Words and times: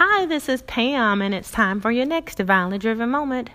Hi, 0.00 0.26
this 0.26 0.48
is 0.48 0.62
Pam, 0.62 1.20
and 1.20 1.34
it's 1.34 1.50
time 1.50 1.80
for 1.80 1.90
your 1.90 2.06
next 2.06 2.36
divinely 2.36 2.78
driven 2.78 3.10
moment. 3.10 3.50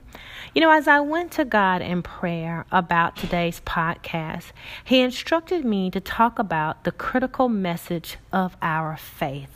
You 0.54 0.60
know, 0.60 0.72
as 0.72 0.90
I 0.90 1.00
went 1.00 1.32
to 1.32 1.46
God 1.46 1.82
in 1.82 2.02
prayer 2.02 2.66
about 2.70 3.16
today's 3.16 3.62
podcast, 3.62 4.52
He 4.84 5.00
instructed 5.00 5.64
me 5.64 5.90
to 5.92 6.02
talk 6.02 6.40
about 6.40 6.84
the 6.84 6.92
critical 6.92 7.48
message 7.48 8.18
of 8.34 8.58
our 8.62 8.98
faith. 8.98 9.52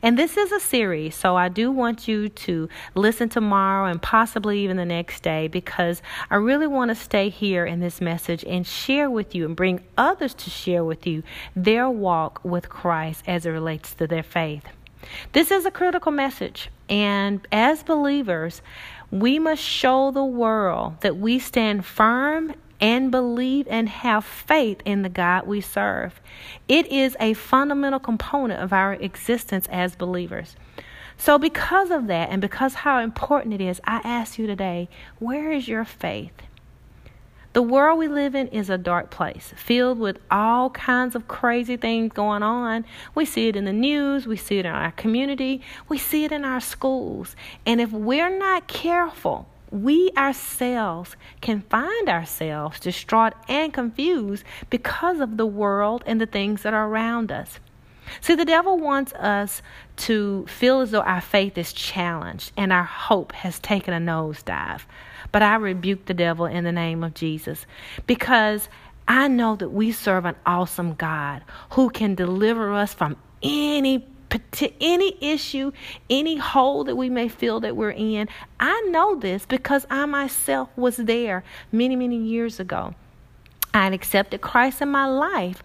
And 0.00 0.18
this 0.18 0.38
is 0.38 0.52
a 0.52 0.58
series, 0.58 1.14
so 1.14 1.36
I 1.36 1.50
do 1.50 1.70
want 1.70 2.08
you 2.08 2.30
to 2.30 2.70
listen 2.94 3.28
tomorrow 3.28 3.84
and 3.84 4.00
possibly 4.00 4.60
even 4.60 4.78
the 4.78 4.86
next 4.86 5.22
day 5.22 5.48
because 5.48 6.00
I 6.30 6.36
really 6.36 6.66
want 6.66 6.88
to 6.88 6.94
stay 6.94 7.28
here 7.28 7.66
in 7.66 7.80
this 7.80 8.00
message 8.00 8.42
and 8.44 8.66
share 8.66 9.10
with 9.10 9.34
you 9.34 9.44
and 9.44 9.54
bring 9.54 9.80
others 9.98 10.32
to 10.32 10.48
share 10.48 10.82
with 10.82 11.06
you 11.06 11.22
their 11.54 11.90
walk 11.90 12.40
with 12.42 12.70
Christ 12.70 13.22
as 13.26 13.44
it 13.44 13.50
relates 13.50 13.92
to 13.92 14.06
their 14.06 14.22
faith. 14.22 14.64
This 15.32 15.50
is 15.50 15.66
a 15.66 15.70
critical 15.70 16.12
message, 16.12 16.70
and 16.88 17.46
as 17.52 17.82
believers, 17.82 18.62
we 19.10 19.38
must 19.38 19.62
show 19.62 20.10
the 20.10 20.24
world 20.24 21.00
that 21.00 21.16
we 21.16 21.38
stand 21.38 21.84
firm 21.84 22.54
and 22.80 23.10
believe 23.10 23.66
and 23.68 23.88
have 23.88 24.24
faith 24.24 24.80
in 24.84 25.02
the 25.02 25.08
God 25.08 25.46
we 25.46 25.60
serve. 25.60 26.20
It 26.68 26.86
is 26.88 27.16
a 27.20 27.34
fundamental 27.34 28.00
component 28.00 28.60
of 28.60 28.72
our 28.72 28.94
existence 28.94 29.66
as 29.70 29.96
believers. 29.96 30.56
So, 31.18 31.38
because 31.38 31.90
of 31.90 32.08
that, 32.08 32.28
and 32.28 32.42
because 32.42 32.74
how 32.74 33.00
important 33.00 33.54
it 33.54 33.60
is, 33.60 33.80
I 33.84 34.00
ask 34.04 34.38
you 34.38 34.46
today 34.46 34.88
where 35.18 35.50
is 35.50 35.66
your 35.66 35.84
faith? 35.84 36.34
The 37.56 37.62
world 37.62 37.98
we 37.98 38.06
live 38.06 38.34
in 38.34 38.48
is 38.48 38.68
a 38.68 38.76
dark 38.76 39.08
place, 39.08 39.54
filled 39.56 39.98
with 39.98 40.18
all 40.30 40.68
kinds 40.68 41.16
of 41.16 41.26
crazy 41.26 41.78
things 41.78 42.12
going 42.12 42.42
on. 42.42 42.84
We 43.14 43.24
see 43.24 43.48
it 43.48 43.56
in 43.56 43.64
the 43.64 43.72
news, 43.72 44.26
we 44.26 44.36
see 44.36 44.58
it 44.58 44.66
in 44.66 44.72
our 44.72 44.90
community, 44.90 45.62
we 45.88 45.96
see 45.96 46.24
it 46.24 46.32
in 46.32 46.44
our 46.44 46.60
schools. 46.60 47.34
And 47.64 47.80
if 47.80 47.90
we're 47.92 48.28
not 48.28 48.68
careful, 48.68 49.48
we 49.70 50.10
ourselves 50.18 51.16
can 51.40 51.62
find 51.70 52.10
ourselves 52.10 52.78
distraught 52.78 53.32
and 53.48 53.72
confused 53.72 54.44
because 54.68 55.20
of 55.20 55.38
the 55.38 55.46
world 55.46 56.04
and 56.06 56.20
the 56.20 56.26
things 56.26 56.60
that 56.60 56.74
are 56.74 56.86
around 56.86 57.32
us. 57.32 57.58
See, 58.20 58.34
the 58.34 58.44
devil 58.44 58.76
wants 58.76 59.14
us 59.14 59.62
to 59.96 60.44
feel 60.46 60.82
as 60.82 60.90
though 60.90 61.00
our 61.00 61.22
faith 61.22 61.56
is 61.56 61.72
challenged 61.72 62.52
and 62.54 62.70
our 62.70 62.84
hope 62.84 63.32
has 63.32 63.58
taken 63.58 63.94
a 63.94 63.98
nosedive. 64.12 64.82
But 65.36 65.42
I 65.42 65.56
rebuke 65.56 66.06
the 66.06 66.14
devil 66.14 66.46
in 66.46 66.64
the 66.64 66.72
name 66.72 67.04
of 67.04 67.12
Jesus 67.12 67.66
because 68.06 68.70
I 69.06 69.28
know 69.28 69.54
that 69.56 69.68
we 69.68 69.92
serve 69.92 70.24
an 70.24 70.34
awesome 70.46 70.94
God 70.94 71.42
who 71.72 71.90
can 71.90 72.14
deliver 72.14 72.72
us 72.72 72.94
from 72.94 73.18
any 73.42 74.06
any 74.80 75.14
issue, 75.20 75.72
any 76.08 76.38
hole 76.38 76.84
that 76.84 76.96
we 76.96 77.10
may 77.10 77.28
feel 77.28 77.60
that 77.60 77.76
we're 77.76 77.90
in. 77.90 78.30
I 78.58 78.80
know 78.88 79.14
this 79.14 79.44
because 79.44 79.86
I 79.90 80.06
myself 80.06 80.70
was 80.74 80.96
there 80.96 81.44
many, 81.70 81.96
many 81.96 82.16
years 82.16 82.58
ago. 82.58 82.94
I 83.74 83.84
had 83.84 83.92
accepted 83.92 84.40
Christ 84.40 84.80
in 84.80 84.88
my 84.88 85.04
life, 85.04 85.62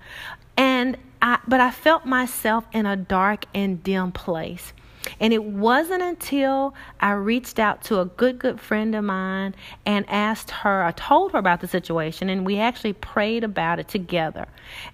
and 0.58 0.98
I, 1.22 1.40
but 1.48 1.62
I 1.62 1.72
felt 1.72 2.06
myself 2.06 2.66
in 2.74 2.86
a 2.86 2.98
dark 2.98 3.46
and 3.54 3.82
dim 3.82 4.12
place. 4.12 4.74
And 5.20 5.34
it 5.34 5.44
wasn't 5.44 6.04
until 6.04 6.74
I 7.00 7.12
reached 7.12 7.60
out 7.60 7.84
to 7.84 8.00
a 8.00 8.06
good, 8.06 8.40
good 8.40 8.60
friend 8.60 8.96
of 8.96 9.04
mine 9.04 9.56
and 9.86 10.06
asked 10.10 10.52
her, 10.52 10.84
I 10.84 10.92
told 10.92 11.32
her 11.32 11.40
about 11.40 11.62
the 11.62 11.68
situation, 11.68 12.30
and 12.30 12.46
we 12.46 12.60
actually 12.60 12.94
prayed 12.94 13.44
about 13.44 13.80
it 13.80 13.88
together. 13.88 14.48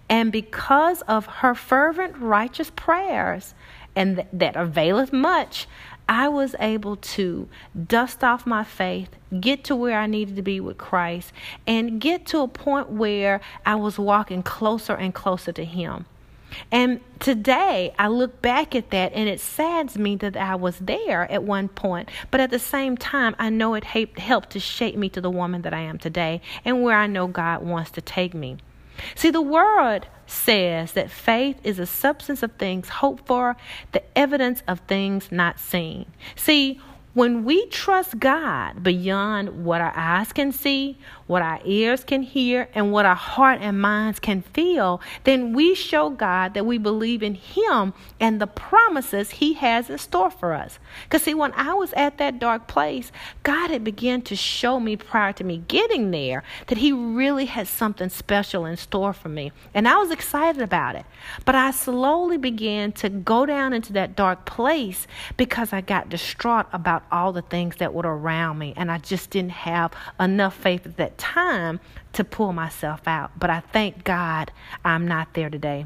And 0.10 0.32
because 0.32 1.02
of 1.04 1.26
her 1.26 1.56
fervent, 1.56 2.18
righteous 2.18 2.72
prayers, 2.76 3.54
and 3.96 4.18
th- 4.18 4.28
that 4.34 4.56
availeth 4.56 5.12
much, 5.12 5.68
I 6.10 6.30
was 6.30 6.56
able 6.60 6.96
to 6.96 7.50
dust 7.88 8.24
off 8.24 8.46
my 8.46 8.64
faith, 8.64 9.10
get 9.40 9.66
to 9.66 9.76
where 9.76 10.00
I 10.00 10.08
needed 10.08 10.38
to 10.38 10.42
be 10.42 10.60
with 10.60 10.78
Christ, 10.78 11.34
and 11.66 12.00
get 12.00 12.26
to 12.28 12.40
a 12.40 12.48
point 12.48 12.90
where 12.90 13.42
I 13.66 13.76
was 13.76 14.00
walking 14.00 14.44
closer 14.44 14.94
and 14.94 15.14
closer 15.14 15.52
to 15.52 15.66
Him. 15.66 16.06
And 16.72 17.02
today 17.20 17.94
I 17.98 18.08
look 18.08 18.42
back 18.42 18.76
at 18.76 18.90
that 18.92 19.14
and 19.14 19.28
it 19.30 19.40
saddens 19.40 19.98
me 19.98 20.16
that 20.18 20.36
I 20.38 20.56
was 20.56 20.78
there 20.80 21.30
at 21.32 21.44
one 21.44 21.68
point. 21.68 22.10
But 22.32 22.42
at 22.42 22.50
the 22.50 22.60
same 22.60 22.98
time, 22.98 23.36
I 23.40 23.50
know 23.50 23.74
it 23.74 23.84
helped 23.84 24.52
to 24.52 24.60
shape 24.60 24.96
me 24.96 25.10
to 25.10 25.22
the 25.22 25.30
woman 25.30 25.62
that 25.64 25.74
I 25.74 25.82
am 25.82 25.98
today 25.98 26.42
and 26.66 26.84
where 26.84 26.98
I 26.98 27.08
know 27.08 27.28
God 27.28 27.64
wants 27.64 27.92
to 27.92 28.02
take 28.02 28.34
me. 28.34 28.58
See, 29.16 29.30
the 29.30 29.42
word 29.42 30.08
says 30.26 30.94
that 30.94 31.12
faith 31.12 31.60
is 31.64 31.80
a 31.80 31.86
substance 31.86 32.44
of 32.44 32.52
things 32.54 32.90
hoped 32.90 33.28
for, 33.28 33.56
the 33.92 34.04
evidence 34.18 34.64
of 34.68 34.80
things 34.82 35.32
not 35.32 35.60
seen. 35.60 36.06
See, 36.36 36.80
when 37.14 37.46
we 37.46 37.66
trust 37.68 38.20
God 38.20 38.84
beyond 38.84 39.66
what 39.66 39.82
our 39.82 39.94
eyes 39.96 40.32
can 40.34 40.52
see, 40.52 41.00
what 41.28 41.42
our 41.42 41.60
ears 41.66 42.04
can 42.04 42.24
hear, 42.24 42.70
and 42.74 42.92
what 42.92 43.06
our 43.06 43.16
heart 43.16 43.60
and 43.62 43.80
minds 43.80 44.20
can 44.20 44.42
feel, 44.42 45.02
then 45.26 45.54
we 45.54 45.76
show 45.76 46.10
God 46.10 46.54
that 46.54 46.66
we 46.66 46.78
believe 46.78 47.22
in 47.22 47.36
Him 47.36 47.94
and 48.20 48.42
the 48.42 48.48
promises 48.48 49.32
He 49.32 49.54
has 49.54 49.90
in 49.90 49.98
store 49.98 50.32
for 50.32 50.54
us. 50.54 50.80
Because, 51.04 51.24
see, 51.24 51.34
when 51.34 51.54
I 51.54 51.74
was 51.74 51.94
at 51.94 52.18
that 52.18 52.40
dark 52.40 52.68
place, 52.68 53.12
God 53.44 53.70
had 53.70 53.84
begun 53.84 54.22
to 54.24 54.36
show 54.36 54.80
me 54.80 54.96
prior 54.96 55.34
to 55.34 55.44
me 55.44 55.64
getting 55.68 56.12
there 56.12 56.44
that 56.68 56.78
He 56.78 56.92
really 56.92 57.46
had 57.46 57.68
something 57.68 58.10
special 58.10 58.66
in 58.66 58.78
store 58.78 59.14
for 59.14 59.30
me. 59.30 59.52
And 59.74 59.88
I 59.88 59.98
was 59.98 60.12
excited 60.12 60.62
about 60.62 60.96
it. 60.96 61.06
But 61.46 61.56
I 61.56 61.72
slowly 61.72 62.38
began 62.38 62.92
to 62.94 63.10
go 63.10 63.46
down 63.46 63.74
into 63.74 63.94
that 63.94 64.16
dark 64.16 64.46
place 64.46 65.08
because 65.36 65.74
I 65.74 65.82
got 65.82 66.10
distraught 66.10 66.68
about 66.72 67.04
all 67.12 67.34
the 67.34 67.42
things 67.42 67.78
that 67.78 67.94
were 67.94 68.04
around 68.04 68.58
me. 68.58 68.74
And 68.78 68.92
I 68.92 68.98
just 68.98 69.30
didn't 69.30 69.52
have 69.52 69.92
enough 70.20 70.56
faith 70.56 70.86
at 70.86 70.98
that 70.98 71.17
time 71.18 71.80
to 72.14 72.24
pull 72.24 72.54
myself 72.54 73.08
out. 73.08 73.32
But 73.38 73.50
I 73.50 73.60
thank 73.60 74.04
God 74.04 74.52
I'm 74.86 75.08
not 75.08 75.34
there 75.34 75.50
today. 75.50 75.86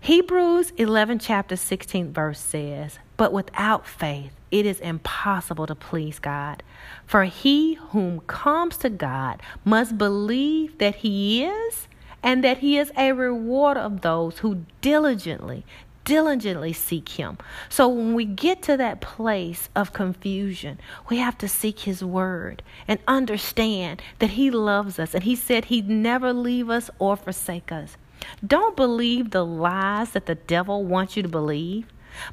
Hebrews 0.00 0.72
11, 0.76 1.18
chapter 1.18 1.56
16, 1.56 2.12
verse 2.12 2.38
says, 2.38 2.98
But 3.16 3.32
without 3.32 3.86
faith, 3.86 4.32
it 4.50 4.64
is 4.64 4.80
impossible 4.80 5.66
to 5.66 5.74
please 5.74 6.18
God. 6.18 6.62
For 7.04 7.24
he 7.24 7.74
whom 7.74 8.20
comes 8.20 8.76
to 8.78 8.90
God 8.90 9.42
must 9.64 9.98
believe 9.98 10.78
that 10.78 10.96
he 10.96 11.44
is, 11.44 11.88
and 12.22 12.42
that 12.42 12.58
he 12.58 12.78
is 12.78 12.92
a 12.96 13.12
rewarder 13.12 13.80
of 13.80 14.00
those 14.00 14.38
who 14.38 14.64
diligently 14.80 15.64
diligently 16.08 16.72
seek 16.72 17.10
Him. 17.10 17.36
So 17.68 17.86
when 17.86 18.14
we 18.14 18.24
get 18.24 18.62
to 18.62 18.78
that 18.78 19.02
place 19.02 19.68
of 19.76 19.92
confusion, 19.92 20.80
we 21.10 21.18
have 21.18 21.36
to 21.38 21.48
seek 21.48 21.80
His 21.80 22.02
Word 22.02 22.62
and 22.88 22.98
understand 23.06 24.00
that 24.18 24.30
He 24.30 24.50
loves 24.50 24.98
us 24.98 25.12
and 25.12 25.24
He 25.24 25.36
said 25.36 25.66
He'd 25.66 25.90
never 25.90 26.32
leave 26.32 26.70
us 26.70 26.88
or 26.98 27.14
forsake 27.14 27.70
us. 27.70 27.98
Don't 28.44 28.74
believe 28.74 29.32
the 29.32 29.44
lies 29.44 30.12
that 30.12 30.24
the 30.24 30.34
devil 30.34 30.82
wants 30.82 31.14
you 31.14 31.22
to 31.22 31.28
believe. 31.28 31.86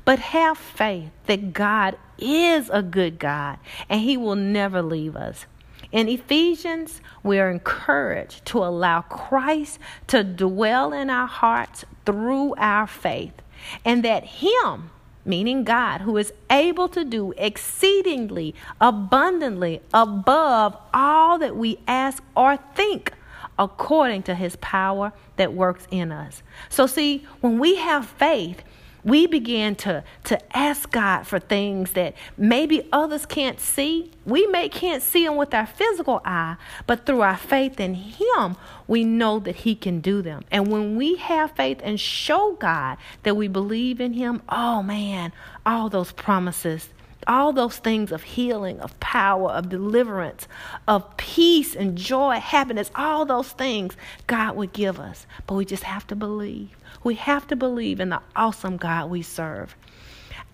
But 0.06 0.20
have 0.20 0.58
faith 0.58 1.12
that 1.26 1.52
God 1.52 1.98
is 2.18 2.70
a 2.70 2.82
good 2.82 3.20
God 3.20 3.60
and 3.90 4.00
He 4.00 4.16
will 4.16 4.36
never 4.36 4.82
leave 4.82 5.18
us. 5.18 5.48
In 5.92 6.08
Ephesians, 6.08 7.02
we 7.24 7.40
are 7.40 7.52
encouraged 7.52 8.46
to 8.46 8.60
allow 8.60 9.02
Christ 9.02 9.80
to 10.08 10.24
dwell 10.24 10.94
in 10.94 11.10
our 11.10 11.28
hearts 11.28 11.84
through 12.06 12.56
our 12.56 12.88
faith 12.88 13.34
and 13.84 14.04
that 14.04 14.24
Him, 14.24 14.90
meaning 15.26 15.64
God, 15.64 16.02
who 16.02 16.18
is 16.18 16.34
able 16.50 16.88
to 16.90 17.04
do 17.04 17.34
exceedingly 17.38 18.54
abundantly 18.80 19.82
above 19.94 20.78
all 20.94 21.40
that 21.40 21.56
we 21.56 21.80
ask 21.88 22.24
or 22.36 22.58
think 22.58 23.14
according 23.58 24.24
to 24.24 24.36
his 24.36 24.56
power 24.58 25.14
that 25.38 25.54
works 25.54 25.88
in 25.92 26.12
us. 26.12 26.44
So, 26.70 26.88
see, 26.88 27.26
when 27.42 27.60
we 27.60 27.76
have 27.76 28.06
faith, 28.06 28.64
we 29.06 29.28
begin 29.28 29.76
to, 29.76 30.04
to 30.26 30.58
ask 30.58 30.92
God 30.92 31.28
for 31.28 31.40
things 31.40 31.92
that 31.92 32.16
maybe 32.38 32.90
others 32.92 33.26
can't 33.28 33.60
see. 33.60 34.12
We 34.26 34.48
may 34.48 34.68
can't 34.68 35.04
see 35.04 35.26
them 35.26 35.36
with 35.36 35.54
our 35.54 35.68
physical 35.68 36.22
eye, 36.26 36.58
but 36.88 37.06
through 37.06 37.22
our 37.22 37.38
faith 37.38 37.80
in 37.80 37.94
Him, 37.94 38.58
we 38.88 39.04
know 39.04 39.40
that 39.40 39.58
He 39.58 39.76
can 39.76 40.02
do 40.02 40.24
them. 40.24 40.44
And 40.50 40.72
when 40.72 40.96
we 40.96 41.18
have 41.18 41.52
faith 41.52 41.80
and 41.84 42.00
show 42.00 42.54
God 42.60 42.98
that 43.22 43.38
we 43.38 43.48
believe 43.48 44.02
in 44.02 44.14
Him, 44.14 44.42
oh 44.50 44.82
man, 44.82 45.32
all 45.66 45.88
those 45.88 46.12
promises 46.12 46.90
all 47.28 47.54
those 47.54 47.78
things 47.78 48.12
of 48.12 48.24
healing, 48.24 48.80
of 48.80 49.00
power, 49.00 49.52
of 49.52 49.70
deliverance, 49.70 50.48
of 50.88 51.18
peace 51.18 51.76
and 51.76 51.98
joy, 51.98 52.40
happiness, 52.40 52.92
all 52.96 53.26
those 53.26 53.50
things 53.50 53.96
God 54.28 54.56
would 54.56 54.74
give 54.74 55.00
us. 55.00 55.26
But 55.48 55.56
we 55.56 55.66
just 55.66 55.84
have 55.84 56.06
to 56.08 56.16
believe. 56.16 56.70
We 57.04 57.16
have 57.16 57.48
to 57.48 57.56
believe 57.56 58.00
in 58.00 58.10
the 58.10 58.22
awesome 58.36 58.78
God 58.78 59.10
we 59.10 59.22
serve. 59.22 59.76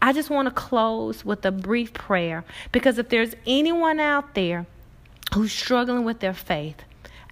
I 0.01 0.13
just 0.13 0.29
want 0.29 0.47
to 0.47 0.53
close 0.53 1.23
with 1.23 1.45
a 1.45 1.51
brief 1.51 1.93
prayer 1.93 2.43
because 2.71 2.97
if 2.97 3.09
there's 3.09 3.35
anyone 3.45 3.99
out 3.99 4.33
there 4.33 4.65
who's 5.33 5.51
struggling 5.51 6.03
with 6.03 6.19
their 6.19 6.33
faith, 6.33 6.83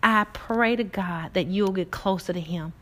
I 0.03 0.25
pray 0.25 0.75
to 0.75 0.83
God 0.83 1.33
that 1.33 1.47
you'll 1.47 1.71
get 1.71 1.91
closer 1.91 2.31
to 2.31 2.39
Him. 2.39 2.73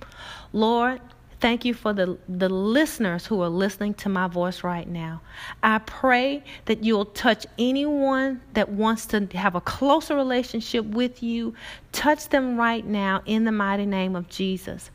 Lord, 0.53 0.99
Thank 1.39 1.65
you 1.65 1.75
for 1.75 1.93
the, 1.93 2.17
the 2.27 2.49
listeners 2.49 3.27
who 3.27 3.41
are 3.43 3.49
listening 3.49 3.93
to 3.95 4.09
my 4.09 4.27
voice 4.27 4.63
right 4.63 4.87
now. 4.87 5.21
I 5.61 5.77
pray 5.77 6.43
that 6.65 6.83
you'll 6.83 7.05
touch 7.05 7.45
anyone 7.59 8.41
that 8.53 8.69
wants 8.69 9.05
to 9.07 9.27
have 9.33 9.53
a 9.53 9.61
closer 9.61 10.15
relationship 10.15 10.85
with 10.85 11.21
you. 11.21 11.53
Touch 11.91 12.29
them 12.29 12.57
right 12.57 12.83
now 12.83 13.21
in 13.27 13.43
the 13.43 13.51
mighty 13.51 13.85
name 13.85 14.15
of 14.15 14.27
Jesus. 14.29 14.89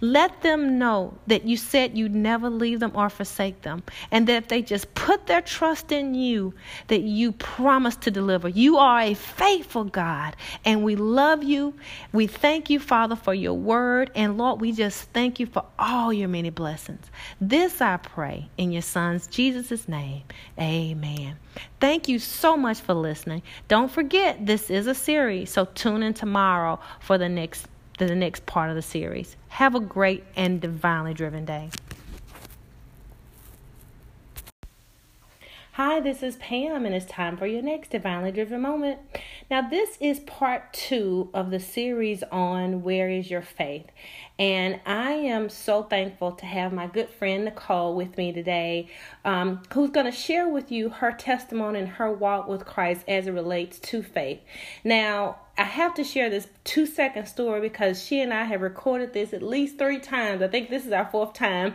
Let 0.00 0.42
them 0.42 0.78
know 0.78 1.14
that 1.26 1.44
you 1.44 1.56
said 1.56 1.96
you'd 1.96 2.14
never 2.14 2.50
leave 2.50 2.80
them 2.80 2.92
or 2.94 3.08
forsake 3.08 3.62
them, 3.62 3.82
and 4.10 4.26
that 4.26 4.44
if 4.44 4.48
they 4.48 4.62
just 4.62 4.94
put 4.94 5.26
their 5.26 5.40
trust 5.40 5.92
in 5.92 6.14
you, 6.14 6.54
that 6.88 7.00
you 7.00 7.32
promise 7.32 7.96
to 7.96 8.10
deliver. 8.10 8.48
You 8.48 8.78
are 8.78 9.00
a 9.00 9.14
faithful 9.14 9.84
God, 9.84 10.36
and 10.64 10.84
we 10.84 10.96
love 10.96 11.42
you. 11.42 11.74
We 12.12 12.26
thank 12.26 12.70
you, 12.70 12.78
Father, 12.78 13.16
for 13.16 13.34
your 13.34 13.54
word, 13.54 14.10
and 14.14 14.38
Lord, 14.38 14.60
we 14.60 14.72
just 14.72 15.02
thank 15.10 15.40
you 15.40 15.46
for 15.46 15.64
all 15.78 16.12
your 16.12 16.28
many 16.28 16.50
blessings. 16.50 17.06
This 17.40 17.80
I 17.80 17.96
pray 17.96 18.48
in 18.56 18.72
your 18.72 18.82
Son's 18.82 19.26
Jesus' 19.26 19.88
name. 19.88 20.22
Amen. 20.58 21.36
Thank 21.80 22.08
you 22.08 22.18
so 22.18 22.56
much 22.56 22.80
for 22.80 22.94
listening. 22.94 23.42
Don't 23.68 23.90
forget, 23.90 24.44
this 24.46 24.70
is 24.70 24.86
a 24.86 24.94
series, 24.94 25.50
so 25.50 25.64
tune 25.64 26.02
in 26.02 26.14
tomorrow 26.14 26.78
for 27.00 27.18
the 27.18 27.28
next 27.28 27.66
the 28.04 28.14
next 28.14 28.44
part 28.44 28.68
of 28.68 28.76
the 28.76 28.82
series. 28.82 29.36
Have 29.48 29.74
a 29.74 29.80
great 29.80 30.24
and 30.36 30.60
divinely 30.60 31.14
driven 31.14 31.44
day. 31.44 31.70
Hi, 35.76 36.00
this 36.00 36.22
is 36.22 36.36
Pam, 36.36 36.86
and 36.86 36.94
it's 36.94 37.04
time 37.04 37.36
for 37.36 37.46
your 37.46 37.60
next 37.60 37.90
divinely 37.90 38.32
driven 38.32 38.62
moment. 38.62 38.98
Now, 39.50 39.68
this 39.68 39.98
is 40.00 40.20
part 40.20 40.72
two 40.72 41.28
of 41.34 41.50
the 41.50 41.60
series 41.60 42.22
on 42.32 42.82
Where 42.82 43.10
is 43.10 43.30
Your 43.30 43.42
Faith? 43.42 43.84
And 44.38 44.80
I 44.86 45.12
am 45.12 45.50
so 45.50 45.82
thankful 45.82 46.32
to 46.32 46.46
have 46.46 46.72
my 46.72 46.86
good 46.86 47.10
friend 47.10 47.44
Nicole 47.44 47.94
with 47.94 48.16
me 48.16 48.32
today, 48.32 48.88
um, 49.26 49.60
who's 49.70 49.90
going 49.90 50.06
to 50.06 50.12
share 50.12 50.48
with 50.48 50.72
you 50.72 50.88
her 50.88 51.12
testimony 51.12 51.80
and 51.80 51.88
her 51.88 52.10
walk 52.10 52.48
with 52.48 52.64
Christ 52.64 53.04
as 53.06 53.26
it 53.26 53.32
relates 53.32 53.78
to 53.80 54.02
faith. 54.02 54.40
Now, 54.82 55.40
I 55.58 55.64
have 55.64 55.94
to 55.94 56.04
share 56.04 56.28
this 56.28 56.48
two 56.64 56.84
second 56.84 57.26
story 57.26 57.60
because 57.62 58.04
she 58.04 58.20
and 58.20 58.34
I 58.34 58.44
have 58.44 58.60
recorded 58.60 59.14
this 59.14 59.32
at 59.32 59.42
least 59.42 59.78
three 59.78 59.98
times. 59.98 60.42
I 60.42 60.48
think 60.48 60.68
this 60.68 60.84
is 60.84 60.92
our 60.92 61.06
fourth 61.06 61.32
time. 61.32 61.74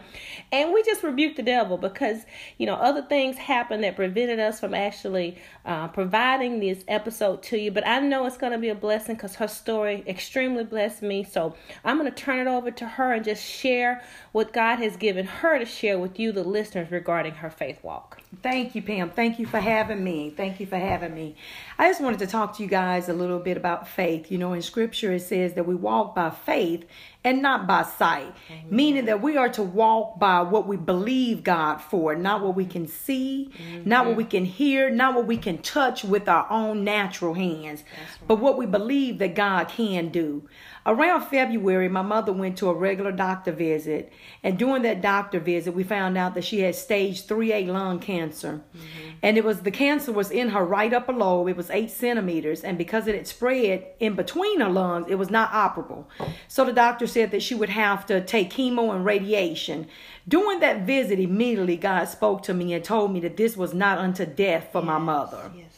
And 0.51 0.71
we 0.71 0.83
just 0.83 1.01
rebuked 1.01 1.37
the 1.37 1.43
devil 1.43 1.77
because, 1.77 2.25
you 2.59 2.67
know, 2.67 2.75
other 2.75 3.01
things 3.01 3.37
happened 3.37 3.83
that 3.83 3.95
prevented 3.95 4.39
us 4.39 4.59
from 4.59 4.75
actually 4.75 5.39
uh, 5.65 5.87
providing 5.87 6.59
this 6.59 6.83
episode 6.87 7.41
to 7.43 7.57
you. 7.57 7.71
But 7.71 7.87
I 7.87 7.99
know 8.01 8.27
it's 8.27 8.37
going 8.37 8.51
to 8.51 8.59
be 8.59 8.69
a 8.69 8.75
blessing 8.75 9.15
because 9.15 9.35
her 9.35 9.47
story 9.47 10.03
extremely 10.05 10.63
blessed 10.63 11.01
me. 11.01 11.23
So 11.23 11.55
I'm 11.83 11.97
going 11.97 12.11
to 12.11 12.15
turn 12.15 12.39
it 12.39 12.47
over 12.47 12.69
to 12.69 12.85
her 12.85 13.13
and 13.13 13.25
just 13.25 13.43
share 13.43 14.03
what 14.31 14.53
God 14.53 14.77
has 14.77 14.95
given 14.95 15.25
her 15.25 15.57
to 15.57 15.65
share 15.65 15.97
with 15.97 16.19
you, 16.19 16.31
the 16.31 16.43
listeners, 16.43 16.91
regarding 16.91 17.33
her 17.35 17.49
faith 17.49 17.83
walk. 17.83 18.21
Thank 18.43 18.75
you, 18.75 18.81
Pam. 18.81 19.09
Thank 19.09 19.39
you 19.39 19.45
for 19.45 19.59
having 19.59 20.03
me. 20.03 20.29
Thank 20.29 20.59
you 20.59 20.65
for 20.65 20.77
having 20.77 21.13
me. 21.13 21.35
I 21.79 21.89
just 21.89 21.99
wanted 21.99 22.19
to 22.19 22.27
talk 22.27 22.55
to 22.57 22.63
you 22.63 22.69
guys 22.69 23.09
a 23.09 23.13
little 23.13 23.39
bit 23.39 23.57
about 23.57 23.70
faith. 23.77 24.31
You 24.31 24.37
know, 24.37 24.53
in 24.53 24.61
scripture 24.61 25.11
it 25.11 25.21
says 25.21 25.53
that 25.53 25.65
we 25.65 25.75
walk 25.75 26.15
by 26.15 26.29
faith 26.29 26.85
and 27.23 27.41
not 27.41 27.67
by 27.67 27.83
sight, 27.83 28.33
Amen. 28.49 28.65
meaning 28.69 29.05
that 29.05 29.21
we 29.21 29.37
are 29.37 29.49
to 29.49 29.61
walk 29.61 30.19
by 30.19 30.41
what 30.41 30.67
we 30.67 30.75
believe 30.75 31.43
God 31.43 31.77
for, 31.77 32.15
not 32.15 32.41
what 32.41 32.55
we 32.55 32.65
can 32.65 32.87
see, 32.87 33.51
mm-hmm. 33.53 33.87
not 33.87 34.07
what 34.07 34.15
we 34.15 34.23
can 34.23 34.45
hear, 34.45 34.89
not 34.89 35.13
what 35.13 35.27
we 35.27 35.37
can 35.37 35.59
touch 35.59 36.03
with 36.03 36.27
our 36.27 36.49
own 36.49 36.83
natural 36.83 37.35
hands, 37.35 37.83
right. 37.83 38.27
but 38.27 38.39
what 38.39 38.57
we 38.57 38.65
believe 38.65 39.19
that 39.19 39.35
God 39.35 39.67
can 39.67 40.09
do. 40.09 40.47
Around 40.83 41.25
February, 41.25 41.89
my 41.89 42.01
mother 42.01 42.33
went 42.33 42.57
to 42.57 42.69
a 42.69 42.73
regular 42.73 43.11
doctor 43.11 43.51
visit, 43.51 44.11
and 44.41 44.57
during 44.57 44.81
that 44.81 44.99
doctor 44.99 45.39
visit, 45.39 45.75
we 45.75 45.83
found 45.83 46.17
out 46.17 46.33
that 46.33 46.43
she 46.43 46.61
had 46.61 46.73
stage 46.73 47.27
3A 47.27 47.67
lung 47.67 47.99
cancer. 47.99 48.63
Mm-hmm. 48.75 49.09
And 49.21 49.37
it 49.37 49.43
was 49.43 49.61
the 49.61 49.69
cancer 49.69 50.11
was 50.11 50.31
in 50.31 50.49
her 50.49 50.65
right 50.65 50.91
upper 50.91 51.13
lobe. 51.13 51.49
It 51.49 51.55
was 51.55 51.69
eight 51.69 51.91
centimeters, 51.91 52.63
and 52.63 52.79
because 52.79 53.05
it 53.05 53.13
had 53.13 53.27
spread 53.27 53.85
in 53.99 54.15
between 54.15 54.59
her 54.59 54.69
lungs, 54.69 55.05
it 55.07 55.15
was 55.15 55.29
not 55.29 55.51
operable. 55.51 56.05
So 56.47 56.65
the 56.65 56.73
doctor 56.73 57.05
said 57.11 57.31
that 57.31 57.43
she 57.43 57.55
would 57.55 57.69
have 57.69 58.05
to 58.07 58.21
take 58.21 58.51
chemo 58.51 58.93
and 58.93 59.05
radiation. 59.05 59.87
During 60.27 60.59
that 60.59 60.81
visit, 60.81 61.19
immediately 61.19 61.77
God 61.77 62.05
spoke 62.05 62.43
to 62.43 62.53
me 62.53 62.73
and 62.73 62.83
told 62.83 63.11
me 63.13 63.19
that 63.21 63.37
this 63.37 63.57
was 63.57 63.73
not 63.73 63.97
unto 63.97 64.25
death 64.25 64.69
for 64.71 64.79
yes, 64.79 64.87
my 64.87 64.97
mother. 64.97 65.51
Yes 65.55 65.71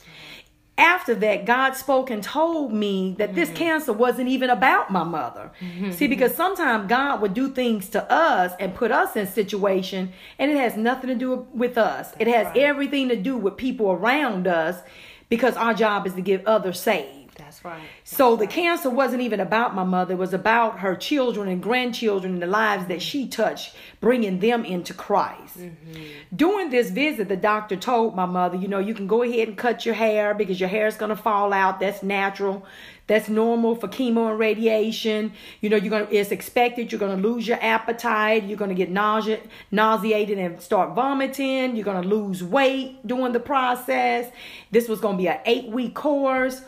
after 0.77 1.13
that, 1.15 1.45
God 1.45 1.73
spoke 1.73 2.09
and 2.09 2.23
told 2.23 2.73
me 2.73 3.15
that 3.19 3.35
this 3.35 3.49
mm-hmm. 3.49 3.57
cancer 3.57 3.93
wasn't 3.93 4.29
even 4.29 4.49
about 4.49 4.89
my 4.89 5.03
mother. 5.03 5.51
Mm-hmm. 5.59 5.91
See, 5.91 6.07
because 6.07 6.33
sometimes 6.33 6.89
God 6.89 7.21
would 7.21 7.35
do 7.35 7.49
things 7.51 7.89
to 7.89 8.11
us 8.11 8.53
and 8.59 8.73
put 8.73 8.91
us 8.91 9.15
in 9.15 9.27
situation, 9.27 10.13
and 10.39 10.49
it 10.49 10.57
has 10.57 10.75
nothing 10.75 11.09
to 11.09 11.15
do 11.15 11.47
with 11.53 11.77
us. 11.77 12.09
That's 12.09 12.21
it 12.21 12.27
has 12.27 12.47
right. 12.47 12.57
everything 12.57 13.09
to 13.09 13.15
do 13.15 13.37
with 13.37 13.55
people 13.55 13.91
around 13.91 14.47
us, 14.47 14.81
because 15.29 15.55
our 15.55 15.75
job 15.75 16.07
is 16.07 16.13
to 16.15 16.21
get 16.21 16.45
others 16.47 16.79
saved. 16.79 17.22
That's 17.37 17.63
right. 17.65 17.81
That's 17.81 18.15
so 18.15 18.35
the 18.35 18.47
cancer 18.47 18.89
wasn't 18.89 19.21
even 19.21 19.39
about 19.39 19.75
my 19.75 19.83
mother. 19.83 20.13
It 20.13 20.17
was 20.17 20.33
about 20.33 20.79
her 20.79 20.95
children 20.95 21.49
and 21.49 21.61
grandchildren 21.61 22.33
and 22.33 22.41
the 22.41 22.47
lives 22.47 22.87
that 22.87 23.01
she 23.01 23.27
touched, 23.27 23.75
bringing 23.99 24.39
them 24.39 24.65
into 24.65 24.93
Christ. 24.93 25.59
Mm-hmm. 25.59 26.03
During 26.35 26.69
this 26.69 26.89
visit, 26.91 27.29
the 27.29 27.37
doctor 27.37 27.75
told 27.75 28.15
my 28.15 28.25
mother, 28.25 28.57
you 28.57 28.67
know, 28.67 28.79
you 28.79 28.93
can 28.93 29.07
go 29.07 29.23
ahead 29.23 29.47
and 29.47 29.57
cut 29.57 29.85
your 29.85 29.95
hair 29.95 30.33
because 30.33 30.59
your 30.59 30.69
hair 30.69 30.87
is 30.87 30.95
going 30.95 31.09
to 31.09 31.15
fall 31.15 31.53
out. 31.53 31.79
That's 31.79 32.03
natural. 32.03 32.65
That's 33.05 33.27
normal 33.27 33.75
for 33.75 33.89
chemo 33.89 34.29
and 34.29 34.39
radiation. 34.39 35.33
You 35.59 35.69
know, 35.69 35.75
you're 35.75 35.89
gonna 35.89 36.07
it's 36.09 36.31
expected. 36.31 36.91
You're 36.91 36.99
gonna 36.99 37.21
lose 37.21 37.45
your 37.45 37.59
appetite. 37.61 38.45
You're 38.45 38.57
gonna 38.57 38.73
get 38.73 38.89
nausea, 38.89 39.41
nauseated 39.71 40.37
and 40.37 40.61
start 40.61 40.95
vomiting. 40.95 41.75
You're 41.75 41.83
gonna 41.83 42.07
lose 42.07 42.41
weight 42.41 43.05
during 43.05 43.33
the 43.33 43.41
process. 43.41 44.31
This 44.71 44.87
was 44.87 45.01
gonna 45.01 45.17
be 45.17 45.27
an 45.27 45.39
eight 45.45 45.67
week 45.67 45.95
course. 45.95 46.61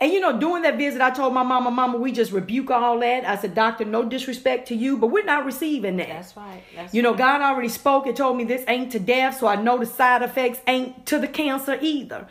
And 0.00 0.10
you 0.12 0.20
know, 0.20 0.38
during 0.38 0.62
that 0.62 0.78
visit, 0.78 1.02
I 1.02 1.10
told 1.10 1.34
my 1.34 1.42
mama, 1.42 1.70
Mama, 1.70 1.98
we 1.98 2.10
just 2.10 2.32
rebuke 2.32 2.70
all 2.70 2.98
that. 3.00 3.26
I 3.26 3.36
said, 3.36 3.54
Doctor, 3.54 3.84
no 3.84 4.02
disrespect 4.02 4.68
to 4.68 4.74
you, 4.74 4.96
but 4.96 5.08
we're 5.08 5.24
not 5.24 5.44
receiving 5.44 5.98
that. 5.98 6.08
That's 6.08 6.36
right. 6.36 6.62
That's 6.74 6.94
you 6.94 7.02
know, 7.02 7.10
right. 7.10 7.18
God 7.18 7.42
already 7.42 7.68
spoke 7.68 8.06
and 8.06 8.16
told 8.16 8.38
me 8.38 8.44
this 8.44 8.64
ain't 8.66 8.92
to 8.92 8.98
death, 8.98 9.38
so 9.38 9.46
I 9.46 9.56
know 9.56 9.78
the 9.78 9.84
side 9.84 10.22
effects 10.22 10.60
ain't 10.66 11.04
to 11.06 11.18
the 11.18 11.28
cancer 11.28 11.78
either. 11.82 12.26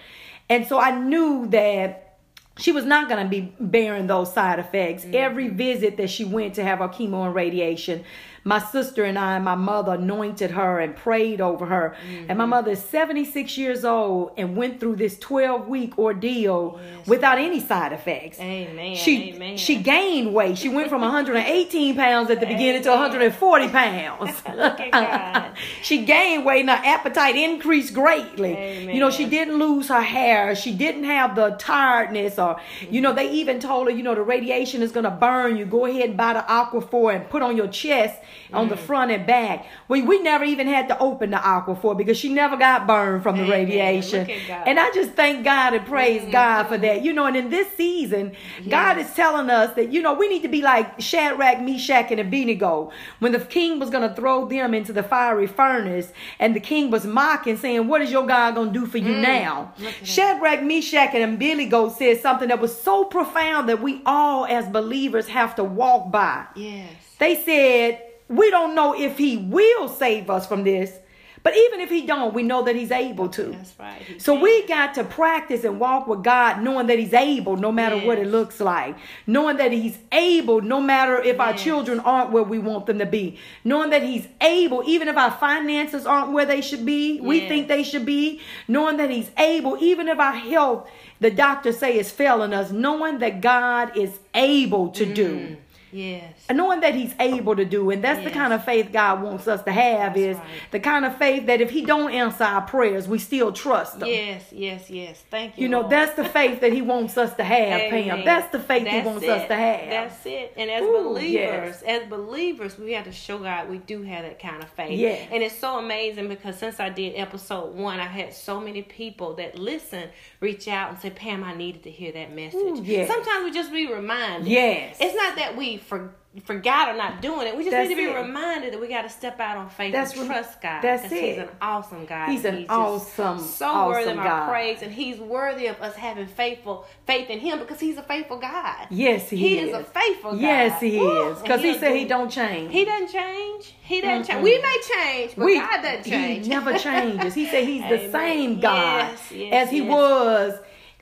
And 0.50 0.66
so 0.66 0.80
I 0.80 1.00
knew 1.00 1.45
that 1.50 2.18
she 2.57 2.71
was 2.71 2.86
not 2.86 3.07
going 3.07 3.24
to 3.24 3.30
be 3.30 3.54
bearing 3.60 4.07
those 4.07 4.33
side 4.33 4.57
effects. 4.57 5.04
Mm-hmm. 5.04 5.16
Every 5.16 5.48
visit 5.50 5.98
that 5.98 6.10
she 6.10 6.25
went 6.25 6.56
to 6.56 6.63
have 6.63 6.80
her 6.80 6.88
chemo 6.88 7.25
and 7.25 7.36
radiation, 7.36 8.04
my 8.44 8.59
sister 8.59 9.03
and 9.03 9.18
I, 9.18 9.36
and 9.36 9.45
my 9.45 9.56
mother 9.56 9.94
anointed 9.94 10.51
her 10.51 10.80
and 10.80 10.95
prayed 10.95 11.41
over 11.41 11.65
her. 11.65 11.95
Mm-hmm. 11.95 12.25
And 12.30 12.38
my 12.38 12.44
mm-hmm. 12.44 12.50
mother 12.50 12.71
is 12.71 12.80
76 12.83 13.57
years 13.57 13.85
old 13.85 14.31
and 14.37 14.56
went 14.56 14.80
through 14.80 14.97
this 14.97 15.18
12 15.19 15.68
week 15.68 15.97
ordeal 15.97 16.80
yes. 16.81 17.07
without 17.07 17.37
any 17.37 17.59
side 17.59 17.94
effects. 17.94 18.40
Amen. 18.40 18.95
She 18.95 19.33
Amen. 19.33 19.57
she 19.57 19.78
gained 19.78 20.33
weight. 20.33 20.57
She 20.57 20.69
went 20.69 20.90
from 20.90 21.02
118 21.02 21.95
pounds 21.95 22.30
at 22.30 22.40
the 22.40 22.45
beginning 22.45 22.83
to 22.83 22.90
140 22.90 23.68
pounds. 23.69 24.42
Look 24.56 24.80
at 24.80 24.92
God. 24.92 25.57
she 25.81 26.06
gained 26.06 26.45
weight 26.45 26.61
and 26.61 26.69
her 26.69 26.81
appetite 26.83 27.35
increased 27.35 27.94
greatly. 27.94 28.56
Amen. 28.56 28.95
You 28.95 28.99
know, 28.99 29.11
she 29.11 29.25
didn't 29.25 29.59
lose 29.59 29.90
her 29.90 30.02
hair. 30.02 30.56
She 30.56 30.73
didn't 30.73 31.04
have 31.04 31.35
the 31.35 31.52
tiredness 31.59 32.40
or 32.40 32.59
you 32.90 33.02
know, 33.02 33.14
they 33.14 33.31
even 33.31 33.59
told 33.59 33.87
her, 33.87 33.94
you 33.94 34.04
know, 34.04 34.16
the 34.16 34.21
radiation 34.21 34.81
is 34.81 34.92
gonna 34.92 35.11
burn 35.11 35.57
you. 35.57 35.66
Go 35.66 35.85
ahead 35.85 36.09
and 36.09 36.18
buy 36.18 36.33
the 36.33 36.42
Aquaphor 36.42 37.16
and 37.16 37.30
put 37.30 37.42
on 37.42 37.57
your 37.57 37.68
chest 37.68 38.19
on 38.54 38.69
the 38.69 38.76
mm. 38.76 38.80
front 38.80 39.12
and 39.12 39.26
back. 39.26 39.66
We 39.88 40.02
we 40.02 40.21
never 40.21 40.44
even 40.44 40.68
had 40.68 40.88
to 40.90 41.00
open 41.00 41.31
the 41.31 41.38
Aquaphor 41.38 41.98
because 41.98 42.18
she 42.18 42.30
never 42.30 42.57
got 42.57 42.88
burned 42.88 43.24
from 43.24 43.38
the 43.38 43.44
Amen. 43.44 43.68
radiation. 43.68 44.30
And 44.50 44.80
I 44.80 44.92
just 44.92 45.12
thank 45.12 45.44
God 45.44 45.74
and 45.74 45.86
praise 45.86 46.21
mm-hmm. 46.21 46.31
God 46.31 46.64
for 46.68 46.78
that. 46.78 47.04
You 47.04 47.14
know, 47.14 47.26
and 47.26 47.36
in 47.36 47.50
this 47.50 47.71
season, 47.76 48.33
yes. 48.59 48.69
God 48.69 48.98
is 48.98 49.14
telling 49.14 49.50
us 49.50 49.76
that, 49.76 49.92
you 49.92 50.02
know, 50.02 50.14
we 50.14 50.28
need 50.28 50.42
to 50.42 50.48
be 50.48 50.62
like 50.62 51.00
Shadrach, 51.00 51.62
Meshach, 51.62 52.12
and 52.12 52.19
Abednego. 52.19 52.92
When 53.19 53.31
the 53.31 53.40
king 53.40 53.80
was 53.80 53.90
going 53.90 54.07
to 54.07 54.16
throw 54.16 54.48
them 54.48 54.74
into 54.74 54.94
the 54.94 55.04
fiery 55.04 55.48
furnace, 55.48 56.12
and 56.40 56.56
the 56.56 56.59
king 56.59 56.92
was 56.92 57.06
mocking, 57.06 57.57
saying, 57.57 57.88
What 57.88 58.02
is 58.02 58.12
your 58.12 58.26
God 58.26 58.56
going 58.56 58.74
to 58.74 58.80
do 58.80 58.86
for 58.86 58.98
you 58.98 59.14
mm. 59.14 59.21
now? 59.21 59.74
Shadrach, 60.04 60.64
Meshach, 60.64 61.12
and 61.14 61.36
Abednego 61.36 61.90
said 61.90 62.21
something 62.21 62.50
that 62.50 62.59
was 62.59 62.80
so 62.80 63.06
profound 63.06 63.69
that 63.69 63.81
we 63.81 64.02
all 64.06 64.45
as 64.45 64.68
believers 64.68 65.28
have 65.28 65.56
to 65.56 65.64
walk 65.64 66.12
by. 66.12 66.45
Yes. 66.56 66.92
They 67.18 67.36
said, 67.44 68.02
we 68.30 68.50
don't 68.52 68.76
know 68.76 68.95
if 68.98 69.18
he 69.18 69.38
will 69.38 69.90
save 69.90 70.30
us 70.30 70.48
from 70.48 70.64
this. 70.64 70.98
But 71.42 71.56
even 71.56 71.80
if 71.80 71.90
he 71.90 72.06
don't, 72.06 72.33
we 72.33 72.44
know 72.44 72.64
that 72.64 72.76
he's 72.76 72.92
able 72.92 73.30
to. 73.30 73.44
That's 73.44 73.74
right. 73.80 74.02
So 74.18 74.33
can. 74.33 74.44
we 74.44 74.68
got 74.68 74.94
to 74.95 75.06
practice 75.06 75.64
and 75.64 75.80
walk 75.80 76.06
with 76.06 76.21
God 76.21 76.62
knowing 76.62 76.88
that 76.88 77.00
he's 77.00 77.14
able 77.14 77.56
no 77.56 77.71
matter 77.71 77.95
yes. 77.95 78.06
what 78.06 78.18
it 78.18 78.28
looks 78.28 78.59
like. 78.59 78.98
Knowing 79.26 79.57
that 79.57 79.71
he's 79.71 79.98
able 80.12 80.62
no 80.62 80.81
matter 80.81 81.18
if 81.18 81.38
yes. 81.38 81.40
our 81.40 81.54
children 81.54 82.02
aren't 82.02 82.31
where 82.31 82.44
we 82.44 82.59
want 82.59 82.88
them 82.88 83.00
to 83.00 83.06
be. 83.06 83.40
Knowing 83.64 83.90
that 83.92 84.04
he's 84.04 84.28
able 84.42 84.83
even 84.86 85.07
if 85.07 85.16
our 85.16 85.31
finances 85.31 86.06
aren't 86.06 86.33
where 86.33 86.45
they 86.45 86.59
should 86.59 86.86
be, 86.86 87.14
yes. 87.14 87.24
we 87.24 87.48
think 87.48 87.69
they 87.69 87.83
should 87.83 88.06
be. 88.06 88.42
Knowing 88.68 88.98
that 88.98 89.09
he's 89.09 89.31
able 89.38 89.78
even 89.80 90.09
if 90.09 90.19
our 90.19 90.36
health 90.36 90.90
the 91.21 91.31
doctors 91.31 91.78
say 91.78 91.98
is 91.98 92.09
failing 92.09 92.54
us, 92.54 92.71
knowing 92.71 93.19
that 93.19 93.42
God 93.42 93.98
is 93.98 94.19
able 94.33 94.90
to 94.90 95.06
mm. 95.06 95.16
do 95.16 95.57
Yes. 95.92 96.34
knowing 96.52 96.81
that 96.81 96.96
he's 96.96 97.14
able 97.19 97.56
to 97.56 97.66
do 97.66 97.90
and 97.90 98.04
that's 98.04 98.24
the 98.24 98.31
kind 98.31 98.54
of 98.54 98.64
faith 98.64 98.90
god 98.92 99.22
wants 99.22 99.48
us 99.48 99.64
to 99.64 99.72
have 99.72 100.14
That's 100.14 100.19
is 100.19 100.38
right. 100.38 100.46
the 100.72 100.80
kind 100.80 101.06
of 101.06 101.18
faith 101.18 101.48
that 101.48 101.62
if 101.62 101.69
he 101.69 101.84
don't 101.84 102.12
answer 102.12 102.44
our 102.44 102.62
prayers 102.62 103.08
we 103.08 103.19
still 103.19 103.52
trust 103.52 104.02
him 104.02 104.08
Yes, 104.08 104.44
yes, 104.52 104.90
yes. 104.90 105.24
Thank 105.30 105.58
you. 105.58 105.64
you 105.64 105.69
know 105.69 105.80
Lord. 105.81 105.92
that's 105.92 106.16
the 106.16 106.26
faith 106.26 106.62
that 106.62 106.74
he 106.74 106.81
wants 106.81 107.18
us 107.18 107.34
to 107.36 107.44
have 107.44 107.90
pam 107.90 108.24
that's 108.26 108.52
the 108.52 108.60
faith 108.60 108.88
he 108.88 109.02
wants 109.02 109.24
it. 109.24 109.30
us 109.30 109.48
to 109.48 109.56
have 109.56 109.90
That's 109.90 110.26
it. 110.26 110.54
And 110.58 110.69
as 110.69 110.81
Ooh, 110.84 111.04
believers, 111.04 111.81
yes. 111.84 111.84
as 111.84 112.10
believers, 112.10 112.78
we 112.78 112.94
have 112.94 113.06
to 113.06 113.12
show 113.12 113.38
God 113.40 113.69
we 113.69 113.78
do 113.80 114.02
have 114.04 114.24
that 114.24 114.40
kind 114.40 114.62
of 114.62 114.69
faith. 114.69 114.98
Yes. 115.00 115.28
And 115.31 115.42
it's 115.44 115.58
so 115.58 115.78
amazing 115.80 116.28
because 116.28 116.58
since 116.58 116.80
I 116.80 116.90
did 116.90 117.14
episode 117.16 117.76
one, 117.76 118.00
I 118.00 118.06
had 118.06 118.34
so 118.34 118.60
many 118.60 118.81
people 118.81 119.36
that 119.36 119.58
listen 119.58 120.10
reach 120.40 120.68
out 120.68 120.92
and 120.92 121.00
say, 121.00 121.10
Pam, 121.10 121.44
I 121.44 121.54
needed 121.54 121.84
to 121.84 121.92
hear 121.92 122.12
that 122.14 122.34
message. 122.34 122.60
Ooh, 122.60 122.81
yes. 122.84 123.10
Sometimes 123.10 123.44
we 123.44 123.52
just 123.52 123.72
be 123.72 123.92
reminded. 123.92 124.48
yes 124.48 124.98
It's 125.00 125.16
not 125.16 125.36
that 125.36 125.58
we 125.58 125.78
for, 125.78 126.14
forgot 126.45 126.90
or 126.90 126.94
not 126.98 127.21
doing 127.24 127.48
it. 127.48 127.57
We 127.57 127.64
just 127.64 127.71
That's 127.71 127.90
need 127.90 127.95
to 127.95 128.02
be 128.02 128.07
it. 128.12 128.16
reminded 128.16 128.71
that 128.74 128.80
we 128.80 128.88
got 128.88 129.02
to 129.02 129.09
step 129.09 129.40
out 129.40 129.57
on 129.57 129.68
faith 129.69 129.92
That's 129.92 130.16
and 130.16 130.28
trust 130.28 130.62
God. 130.62 130.81
That's 130.83 131.12
it. 131.12 131.12
He's 131.12 131.38
an 131.40 131.50
awesome 131.59 132.06
God. 132.06 132.30
He's 132.30 132.45
an 132.45 132.57
just 132.59 132.69
awesome, 132.69 133.40
so 133.40 133.88
worthy 133.88 134.12
of 134.12 134.19
awesome 134.19 134.31
our 134.31 134.48
praise, 134.50 134.81
and 134.83 134.92
He's 134.92 135.18
worthy 135.19 135.66
of 135.66 135.81
us 135.81 135.95
having 135.95 136.28
faithful 136.28 136.86
faith 137.07 137.31
in 137.31 137.40
Him 137.40 137.57
because 137.57 137.80
He's 137.80 137.98
a 137.98 138.04
faithful 138.04 138.38
God. 138.38 138.88
yes 138.92 139.28
he, 139.31 139.38
He 139.38 139.57
is 139.59 139.69
is 139.69 139.76
a 139.76 139.83
faithful 139.83 140.31
God. 140.33 140.42
yes 140.42 140.80
he 140.80 141.00
is 141.00 141.40
because 141.42 141.62
he 141.62 141.74
said 141.78 141.95
he 141.95 142.04
do- 142.04 142.09
don't 142.09 142.30
change 142.30 142.71
He 142.71 142.86
doesn't 142.86 143.12
change. 143.12 143.74
He 143.81 144.00
doesn't 144.02 144.26
change. 144.28 144.40
Mm-mm. 144.40 144.44
We 144.44 144.62
may 144.62 144.78
change, 144.95 145.36
but 145.36 145.45
we, 145.45 145.57
God 145.59 145.81
doesn't 145.81 146.04
change. 146.04 146.44
He 146.45 146.50
never 146.50 146.78
changes. 146.78 147.33
He 147.33 147.48
said 147.48 147.64
he's 147.68 147.81
the 147.90 148.12
same 148.12 148.59
God 148.59 149.09
Yes, 149.09 149.31
yes, 149.31 149.66
as 149.66 149.71
he 149.71 149.81
was 149.81 150.54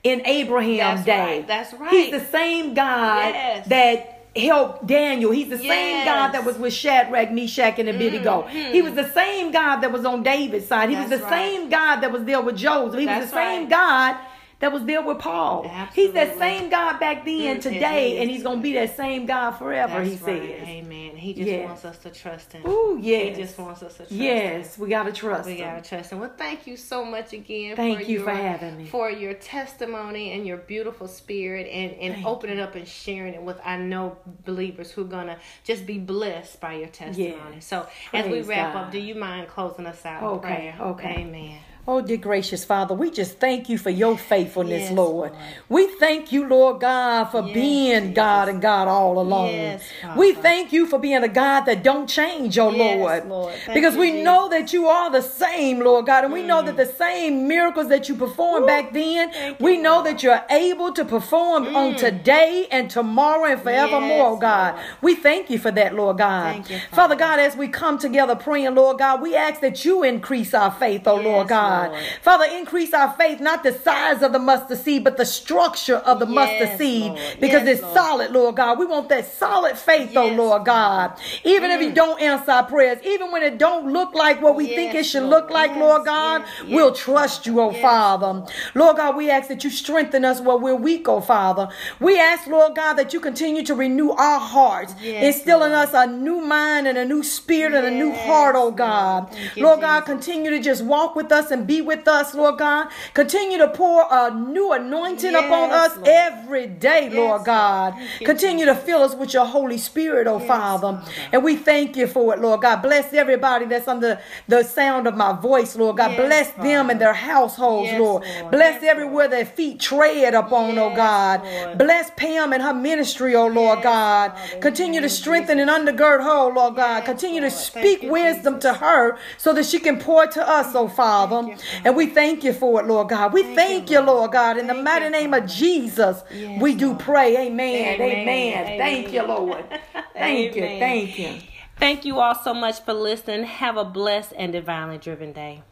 in 0.02 0.24
Abraham's 0.26 1.04
That's 1.04 1.06
day. 1.06 1.36
right, 1.38 1.46
that's 1.46 1.74
right. 1.74 1.90
He's 1.90 2.10
the 2.12 2.20
same 2.24 2.72
God 2.72 3.34
Yes. 3.34 3.68
that 3.68 4.14
helped 4.38 4.86
Daniel. 4.86 5.30
He's 5.30 5.48
the 5.48 5.58
same 5.58 6.04
God 6.04 6.32
that 6.32 6.44
was 6.44 6.56
with 6.58 6.72
Shadrach, 6.72 7.30
Meshach, 7.30 7.78
and 7.78 7.88
Abednego. 7.88 8.42
Mhm. 8.50 8.72
He 8.72 8.82
was 8.82 8.94
the 8.94 9.08
same 9.10 9.50
God 9.50 9.80
that 9.80 9.92
was 9.92 10.04
on 10.04 10.22
David's 10.22 10.66
side. 10.66 10.90
He 10.90 10.96
was 10.96 11.08
the 11.10 11.18
right. 11.18 11.28
same 11.30 11.68
God 11.68 12.00
that 12.00 12.10
was 12.12 12.24
there 12.24 12.40
with 12.40 12.56
Joseph. 12.56 12.98
He 12.98 13.06
was 13.06 13.14
That's 13.18 13.30
the 13.30 13.36
same 13.36 13.60
right. 13.62 13.70
God 13.70 14.16
that 14.60 14.72
was 14.72 14.84
there 14.84 15.02
with 15.02 15.18
Paul. 15.20 15.70
He's 15.94 16.12
that 16.12 16.36
same 16.38 16.68
God 16.68 16.98
back 16.98 17.24
then, 17.24 17.58
Mm, 17.58 17.62
today, 17.62 18.18
and 18.18 18.28
he's 18.30 18.42
going 18.42 18.58
to 18.58 18.62
be 18.62 18.72
that 18.74 18.96
same 18.96 19.24
God 19.26 19.52
forever, 19.52 20.02
That's 20.04 20.20
he 20.20 20.30
right. 20.30 20.42
says. 20.58 20.68
Amen. 20.68 21.07
He 21.18 21.34
just 21.34 21.48
Yes. 21.48 21.66
wants 21.66 21.84
us 21.84 21.98
to 21.98 22.10
trust 22.10 22.52
Him. 22.52 22.66
Ooh, 22.66 22.98
yes. 23.00 23.36
He 23.36 23.42
just 23.42 23.58
wants 23.58 23.82
us 23.82 23.92
to 23.94 23.98
trust 23.98 24.12
Him. 24.12 24.20
Yes, 24.20 24.78
we 24.78 24.88
got 24.88 25.04
to 25.04 25.12
trust 25.12 25.46
We 25.46 25.56
him. 25.56 25.68
gotta 25.68 25.88
trust 25.88 26.12
him. 26.12 26.20
Well, 26.20 26.32
thank 26.36 26.66
you 26.66 26.76
so 26.76 27.04
much 27.04 27.32
again. 27.32 27.76
Thank 27.76 27.98
for 27.98 28.04
you 28.04 28.18
your, 28.18 28.24
for 28.24 28.30
having 28.34 28.78
me. 28.78 28.86
For 28.86 29.10
your 29.10 29.34
testimony 29.34 30.32
and 30.32 30.46
your 30.46 30.56
beautiful 30.56 31.08
spirit, 31.08 31.66
and 31.68 31.92
and 31.92 32.14
Thank 32.14 32.26
opening 32.26 32.60
up 32.60 32.74
and 32.74 32.86
sharing 32.86 33.34
it 33.34 33.42
with 33.42 33.60
I 33.64 33.76
know 33.76 34.16
believers 34.44 34.90
who 34.90 35.02
are 35.02 35.08
gonna 35.08 35.38
just 35.64 35.86
be 35.86 35.98
blessed 35.98 36.60
by 36.60 36.74
your 36.74 36.88
testimony. 36.88 37.56
Yes. 37.56 37.66
So 37.66 37.86
as 38.12 38.26
we 38.26 38.40
wrap 38.42 38.74
God. 38.74 38.84
up, 38.86 38.92
do 38.92 38.98
you 38.98 39.14
mind 39.14 39.48
closing 39.48 39.86
us 39.86 40.04
out? 40.06 40.22
Okay, 40.22 40.74
prayer? 40.76 40.76
okay. 40.90 41.16
Amen. 41.22 41.58
Oh, 41.90 42.02
dear 42.02 42.18
gracious 42.18 42.66
Father, 42.66 42.94
we 42.94 43.10
just 43.10 43.38
thank 43.38 43.70
you 43.70 43.78
for 43.78 43.88
your 43.88 44.18
faithfulness, 44.18 44.82
Yes, 44.82 44.92
Lord. 44.92 45.32
Lord. 45.32 45.44
We 45.70 45.86
thank 45.86 46.32
you, 46.32 46.46
Lord 46.46 46.82
God, 46.82 47.30
for 47.30 47.40
Yes, 47.40 47.54
being. 47.54 48.12
God 48.12 48.50
and 48.50 48.60
God 48.60 48.88
all 48.88 49.18
alone. 49.18 49.54
Yes, 49.54 49.82
we 50.14 50.34
thank 50.34 50.70
you 50.70 50.84
for 50.84 50.98
being 50.98 51.22
a 51.22 51.28
God 51.28 51.62
that 51.62 51.82
don't 51.82 52.06
change, 52.06 52.58
oh 52.58 52.68
Lord. 52.68 53.26
Lord. 53.26 53.54
Because 53.72 53.94
you, 53.94 54.00
we 54.00 54.10
Jesus. 54.10 54.24
know 54.26 54.50
that 54.50 54.74
you 54.74 54.86
are 54.86 55.10
the 55.10 55.22
same, 55.22 55.80
Lord 55.80 56.04
God, 56.04 56.24
and 56.24 56.32
we 56.34 56.42
know 56.42 56.60
that 56.60 56.74
mm. 56.74 56.76
the 56.76 56.92
same 56.92 57.48
miracles 57.48 57.88
that 57.88 58.06
you 58.06 58.16
performed 58.16 58.66
back 58.66 58.92
then, 58.92 59.30
Thank 59.32 59.58
you, 59.58 59.64
we 59.64 59.78
know 59.78 59.94
Lord. 59.94 60.08
that 60.08 60.22
you're 60.22 60.44
able 60.50 60.92
to 60.92 61.06
perform 61.06 61.74
on 61.74 61.94
mm. 61.94 61.96
today 61.96 62.68
and 62.70 62.90
tomorrow 62.90 63.46
and 63.50 63.62
forevermore, 63.62 64.26
oh 64.26 64.36
God. 64.36 64.78
We 65.00 65.14
thank 65.14 65.48
you 65.48 65.58
for 65.58 65.70
that, 65.70 65.94
Lord 65.94 66.18
God. 66.18 66.68
You, 66.68 66.80
Father 66.90 66.90
Father. 66.90 67.16
God, 67.16 67.40
as 67.40 67.56
we 67.56 67.66
come 67.66 67.96
together 67.98 68.36
praying, 68.36 68.74
Lord 68.74 68.98
God, 68.98 69.22
we 69.22 69.34
ask 69.34 69.62
that 69.62 69.86
you 69.86 70.02
increase 70.02 70.52
our 70.52 70.70
faith, 70.70 71.08
oh 71.08 71.16
Lord 71.16 71.48
God. 71.48 71.77
Lord. 71.86 72.02
Father, 72.22 72.46
increase 72.56 72.92
our 72.92 73.12
faith, 73.14 73.40
not 73.40 73.62
the 73.62 73.72
size 73.72 74.22
of 74.22 74.32
the 74.32 74.38
mustard 74.38 74.78
seed, 74.78 75.04
but 75.04 75.16
the 75.16 75.24
structure 75.24 75.96
of 75.96 76.18
the 76.18 76.26
Yes, 76.26 76.34
mustard 76.34 76.78
seed, 76.78 77.12
Lord. 77.12 77.36
because 77.40 77.62
Yes, 77.64 77.78
it's 77.78 77.82
Lord. 77.82 77.94
solid, 77.94 78.30
Lord 78.32 78.56
God. 78.56 78.78
We 78.78 78.86
want 78.86 79.08
that 79.10 79.26
solid 79.32 79.78
faith, 79.78 80.12
oh 80.16 80.26
Yes, 80.26 80.38
Lord 80.38 80.64
God. 80.64 81.12
Even 81.44 81.70
if 81.70 81.80
you 81.80 81.90
mm. 81.90 81.94
don't 81.94 82.20
answer 82.20 82.50
our 82.50 82.64
prayers, 82.64 82.98
even 83.04 83.30
when 83.30 83.42
it 83.42 83.58
don't 83.58 83.92
look 83.92 84.14
like 84.14 84.42
what 84.42 84.56
we 84.56 84.66
think 84.66 84.94
it 84.94 85.04
should 85.04 85.22
look 85.22 85.50
like, 85.50 85.74
Lord 85.76 86.04
God, 86.04 86.44
we'll 86.68 86.92
trust 86.92 87.46
you, 87.46 87.60
oh 87.60 87.72
Father. 87.72 88.44
Lord. 88.74 88.96
God, 88.96 89.16
we 89.16 89.30
ask 89.30 89.48
that 89.48 89.62
you 89.62 89.70
strengthen 89.70 90.24
us 90.24 90.40
where 90.40 90.56
we're 90.56 90.74
weak, 90.74 91.08
oh 91.08 91.20
Father. 91.20 91.68
We 92.00 92.18
ask, 92.18 92.46
Lord 92.46 92.74
God, 92.74 92.94
that 92.94 93.12
you 93.12 93.20
continue 93.20 93.62
to 93.64 93.74
renew 93.74 94.10
our 94.10 94.40
hearts, 94.40 94.94
instill 95.02 95.62
in 95.62 95.72
us 95.72 95.90
a 95.94 96.06
new 96.06 96.40
mind 96.40 96.88
and 96.88 96.98
a 96.98 97.04
new 97.04 97.22
spirit 97.22 97.74
and 97.74 97.86
a 97.86 97.90
new 97.90 98.12
heart, 98.12 98.54
oh 98.56 98.70
God. 98.70 99.34
Lord 99.56 99.80
God, 99.80 100.00
continue 100.02 100.50
to 100.50 100.60
just 100.60 100.84
walk 100.84 101.14
with 101.14 101.30
us 101.30 101.50
and 101.50 101.66
be 101.68 101.80
with 101.82 102.08
us, 102.08 102.34
Lord 102.34 102.58
God. 102.58 102.88
Continue 103.14 103.58
to 103.58 103.68
pour 103.68 104.06
a 104.10 104.30
new 104.34 104.72
anointing 104.72 105.34
upon 105.34 105.70
us 105.70 105.96
Lord. 105.96 106.08
every 106.08 106.66
day, 106.66 107.10
Lord 107.10 107.28
Lord. 107.28 107.44
God. 107.44 107.94
You, 108.20 108.26
Continue 108.26 108.64
to 108.64 108.74
fill 108.74 109.02
us 109.02 109.14
with 109.14 109.32
your 109.34 109.44
Holy 109.44 109.78
Spirit, 109.78 110.26
oh 110.26 110.40
Father. 110.40 110.98
Father. 110.98 111.28
And 111.32 111.44
we 111.44 111.56
thank 111.56 111.96
you 111.96 112.06
for 112.06 112.34
it, 112.34 112.40
Lord 112.40 112.62
God. 112.62 112.82
Bless 112.82 113.12
everybody 113.12 113.66
that's 113.66 113.86
under 113.86 114.18
the 114.48 114.62
sound 114.62 115.06
of 115.06 115.14
my 115.14 115.32
voice, 115.32 115.76
Lord 115.76 115.98
God. 115.98 116.12
Yes, 116.12 116.26
Bless 116.26 116.50
them 116.52 116.90
and 116.90 117.00
their 117.00 117.12
households, 117.12 117.90
Yes, 117.90 118.00
Lord. 118.00 118.24
Lord. 118.24 118.50
Bless 118.50 118.82
Yes, 118.82 118.90
everywhere 118.90 119.28
their 119.28 119.44
feet 119.44 119.78
tread 119.78 120.34
upon, 120.34 120.78
oh 120.78 120.94
God. 120.94 121.44
Lord. 121.44 121.78
Bless 121.78 122.10
Pam 122.16 122.52
and 122.52 122.62
her 122.62 122.74
ministry, 122.74 123.36
oh 123.36 123.46
Lord 123.46 123.78
Yes, 123.78 123.84
God. 123.84 124.32
Father. 124.32 124.60
Continue 124.60 125.00
to 125.02 125.08
strengthen 125.08 125.58
and 125.60 125.70
undergird 125.70 126.22
her, 126.22 126.30
oh 126.30 126.48
Lord 126.48 126.76
God. 126.76 126.98
Yes, 126.98 127.06
Continue 127.06 127.40
to 127.42 127.48
Lord. 127.48 127.58
Speak 127.58 128.02
wisdom 128.02 128.58
to 128.60 128.72
her 128.72 129.18
so 129.36 129.52
that 129.52 129.66
she 129.66 129.78
can 129.78 129.98
pour 129.98 130.26
to 130.26 130.48
us, 130.48 130.74
oh 130.74 130.88
Father. 130.88 131.47
You, 131.48 131.56
And 131.84 131.96
we 131.96 132.06
thank 132.06 132.44
you 132.44 132.52
for 132.52 132.80
it, 132.80 132.86
Lord 132.86 133.08
God. 133.08 133.32
We 133.32 133.42
thank, 133.42 133.56
Thank 133.56 133.90
you, 133.90 134.00
you, 134.00 134.06
Lord 134.06 134.32
God. 134.32 134.58
In 134.58 134.66
the 134.66 134.74
mighty 134.74 135.06
you, 135.06 135.10
name 135.10 135.34
of 135.34 135.46
Jesus, 135.46 136.22
Yes, 136.30 136.60
we 136.62 136.74
do 136.74 136.88
Lord. 136.88 137.00
pray. 137.00 137.36
Amen. 137.46 138.00
Amen. 138.00 138.28
Amen. 138.28 138.78
Thank 138.78 139.12
you, 139.12 139.22
Lord. 139.22 139.64
Thank 140.14 140.56
you. 140.56 140.62
Thank 140.62 141.18
you. 141.18 141.34
Thank 141.78 142.04
you 142.04 142.18
all 142.18 142.34
so 142.34 142.52
much 142.52 142.80
for 142.80 142.92
listening. 142.92 143.44
Have 143.44 143.76
a 143.76 143.84
blessed 143.84 144.32
and 144.36 144.52
divinely 144.52 144.98
driven 144.98 145.32
day. 145.32 145.62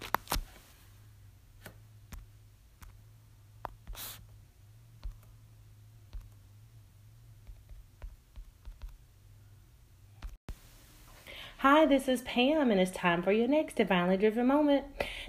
Hi, 11.58 11.86
this 11.86 12.06
is 12.06 12.22
Pam, 12.22 12.70
and 12.70 12.78
it's 12.80 12.90
time 12.90 13.22
for 13.22 13.32
your 13.32 13.48
next 13.48 13.76
Divinely 13.76 14.16
Driven 14.16 14.46
Moment. 14.46 14.84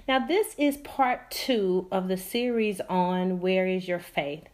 Now, 0.08 0.26
this 0.26 0.54
is 0.56 0.78
part 0.78 1.30
two 1.30 1.86
of 1.92 2.08
the 2.08 2.16
series 2.16 2.80
on 2.88 3.40
Where 3.40 3.66
is 3.66 3.86
Your 3.86 3.98
Faith? 3.98 4.44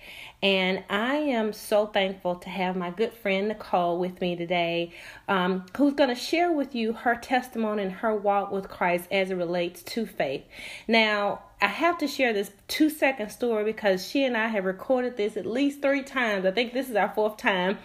And 0.42 0.82
I 0.90 1.14
am 1.14 1.52
so 1.52 1.86
thankful 1.86 2.34
to 2.34 2.48
have 2.48 2.74
my 2.74 2.90
good 2.90 3.14
friend 3.14 3.46
Nicole 3.46 4.00
with 4.00 4.20
me 4.20 4.34
today, 4.34 4.92
um, 5.28 5.64
who's 5.76 5.94
going 5.94 6.08
to 6.08 6.16
share 6.16 6.50
with 6.50 6.74
you 6.74 6.92
her 6.92 7.14
testimony 7.14 7.84
and 7.84 7.92
her 7.92 8.16
walk 8.16 8.50
with 8.50 8.68
Christ 8.68 9.06
as 9.12 9.30
it 9.30 9.36
relates 9.36 9.84
to 9.84 10.06
faith. 10.06 10.42
Now, 10.88 11.44
I 11.64 11.68
have 11.68 11.96
to 11.98 12.06
share 12.06 12.34
this 12.34 12.50
two 12.68 12.90
second 12.90 13.30
story 13.30 13.64
because 13.64 14.06
she 14.06 14.22
and 14.24 14.36
I 14.36 14.48
have 14.48 14.66
recorded 14.66 15.16
this 15.16 15.38
at 15.38 15.46
least 15.46 15.80
three 15.80 16.02
times. 16.02 16.44
I 16.44 16.50
think 16.50 16.74
this 16.74 16.90
is 16.90 16.94
our 16.94 17.08
fourth 17.08 17.38
time. 17.38 17.78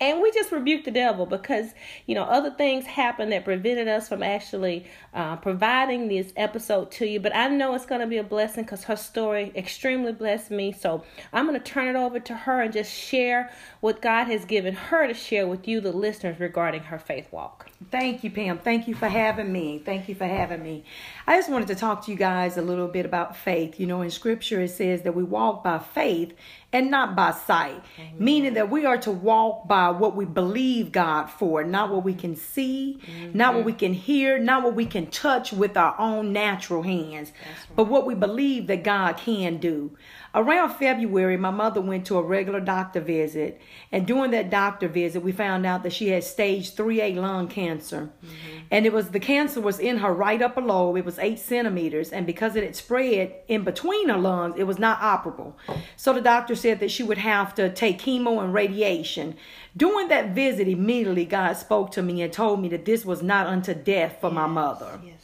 And 0.00 0.22
we 0.22 0.30
just 0.30 0.52
rebuked 0.52 0.84
the 0.84 0.92
devil 0.92 1.26
because, 1.26 1.74
you 2.06 2.14
know, 2.14 2.22
other 2.22 2.50
things 2.50 2.86
happened 2.86 3.32
that 3.32 3.44
prevented 3.44 3.88
us 3.88 4.08
from 4.08 4.22
actually 4.22 4.86
uh, 5.12 5.34
providing 5.34 6.06
this 6.06 6.32
episode 6.36 6.92
to 6.92 7.08
you. 7.08 7.18
But 7.18 7.34
I 7.34 7.48
know 7.48 7.74
it's 7.74 7.86
going 7.86 8.02
to 8.02 8.06
be 8.06 8.18
a 8.18 8.22
blessing 8.22 8.62
because 8.62 8.84
her 8.84 8.94
story 8.94 9.50
extremely 9.56 10.12
blessed 10.12 10.52
me. 10.52 10.70
So 10.70 11.02
I'm 11.32 11.48
going 11.48 11.60
to 11.60 11.72
turn 11.72 11.88
it 11.88 11.98
over 11.98 12.20
to 12.20 12.34
her 12.36 12.60
and 12.60 12.72
just 12.72 12.92
share 12.92 13.50
what 13.80 14.00
God 14.00 14.26
has 14.26 14.44
given 14.44 14.74
her 14.74 15.08
to 15.08 15.14
share 15.14 15.48
with 15.48 15.66
you, 15.66 15.80
the 15.80 15.90
listeners, 15.90 16.38
regarding 16.38 16.84
her 16.84 17.00
faith 17.00 17.32
walk. 17.32 17.68
Thank 17.90 18.22
you, 18.22 18.30
Pam. 18.30 18.58
Thank 18.58 18.86
you 18.86 18.94
for 18.94 19.08
having 19.08 19.52
me. 19.52 19.82
Thank 19.84 20.08
you 20.08 20.14
for 20.14 20.24
having 20.24 20.62
me. 20.62 20.84
I 21.26 21.36
just 21.36 21.48
wanted 21.48 21.68
to 21.68 21.74
talk 21.74 22.04
to 22.04 22.10
you 22.10 22.16
guys 22.16 22.58
a 22.58 22.62
little 22.62 22.88
bit 22.88 23.06
about 23.06 23.36
faith. 23.36 23.80
You 23.80 23.86
know, 23.86 24.02
in 24.02 24.10
scripture 24.10 24.60
it 24.60 24.68
says 24.68 25.02
that 25.02 25.14
we 25.14 25.22
walk 25.22 25.64
by 25.64 25.78
faith 25.78 26.34
and 26.72 26.90
not 26.90 27.14
by 27.14 27.30
sight, 27.30 27.82
meaning 28.18 28.54
that 28.54 28.70
we 28.70 28.84
are 28.84 28.98
to 28.98 29.10
walk 29.10 29.66
by 29.68 29.90
what 29.90 30.16
we 30.16 30.24
believe 30.24 30.92
God 30.92 31.26
for, 31.26 31.62
not 31.64 31.90
what 31.90 32.04
we 32.04 32.14
can 32.14 32.36
see, 32.36 32.98
not 33.32 33.54
what 33.54 33.64
we 33.64 33.72
mm-hmm. 33.72 33.78
can 33.78 33.94
hear, 33.94 34.38
not 34.38 34.64
what 34.64 34.74
we 34.74 34.84
can 34.84 35.06
touch 35.06 35.52
with 35.52 35.76
our 35.76 35.98
own 35.98 36.32
natural 36.32 36.82
hands, 36.82 37.32
but 37.76 37.84
what 37.84 38.06
we 38.06 38.14
believe 38.14 38.66
that 38.66 38.82
God 38.82 39.16
can 39.16 39.58
do. 39.58 39.96
Around 40.34 40.74
February, 40.74 41.36
my 41.36 41.50
mother 41.50 41.80
went 41.80 42.06
to 42.06 42.18
a 42.18 42.22
regular 42.22 42.58
doctor 42.58 43.00
visit, 43.00 43.60
and 43.92 44.04
during 44.04 44.32
that 44.32 44.50
doctor 44.50 44.88
visit, 44.88 45.22
we 45.22 45.30
found 45.30 45.64
out 45.64 45.84
that 45.84 45.92
she 45.92 46.08
had 46.08 46.24
stage 46.24 46.74
3A 46.74 47.14
lung 47.14 47.46
cancer. 47.46 48.10
Mm-hmm. 48.24 48.58
And 48.72 48.84
it 48.84 48.92
was 48.92 49.10
the 49.10 49.20
cancer 49.20 49.60
was 49.60 49.78
in 49.78 49.98
her 49.98 50.12
right 50.12 50.42
upper 50.42 50.60
lobe. 50.60 50.96
It 50.96 51.04
was 51.04 51.20
eight 51.20 51.38
centimeters, 51.38 52.10
and 52.10 52.26
because 52.26 52.56
it 52.56 52.64
had 52.64 52.74
spread 52.74 53.32
in 53.46 53.62
between 53.62 54.08
her 54.08 54.18
lungs, 54.18 54.56
it 54.58 54.64
was 54.64 54.80
not 54.80 54.98
operable. 55.00 55.54
So 55.96 56.12
the 56.12 56.20
doctor 56.20 56.56
said 56.56 56.80
that 56.80 56.90
she 56.90 57.04
would 57.04 57.18
have 57.18 57.54
to 57.54 57.72
take 57.72 58.00
chemo 58.00 58.42
and 58.42 58.52
radiation. 58.52 59.36
During 59.76 60.08
that 60.08 60.34
visit, 60.34 60.66
immediately 60.66 61.26
God 61.26 61.52
spoke 61.52 61.92
to 61.92 62.02
me 62.02 62.22
and 62.22 62.32
told 62.32 62.60
me 62.60 62.68
that 62.70 62.84
this 62.84 63.04
was 63.04 63.22
not 63.22 63.46
unto 63.46 63.72
death 63.72 64.18
for 64.20 64.30
my 64.30 64.48
mother. 64.48 65.00
Yes. 65.04 65.23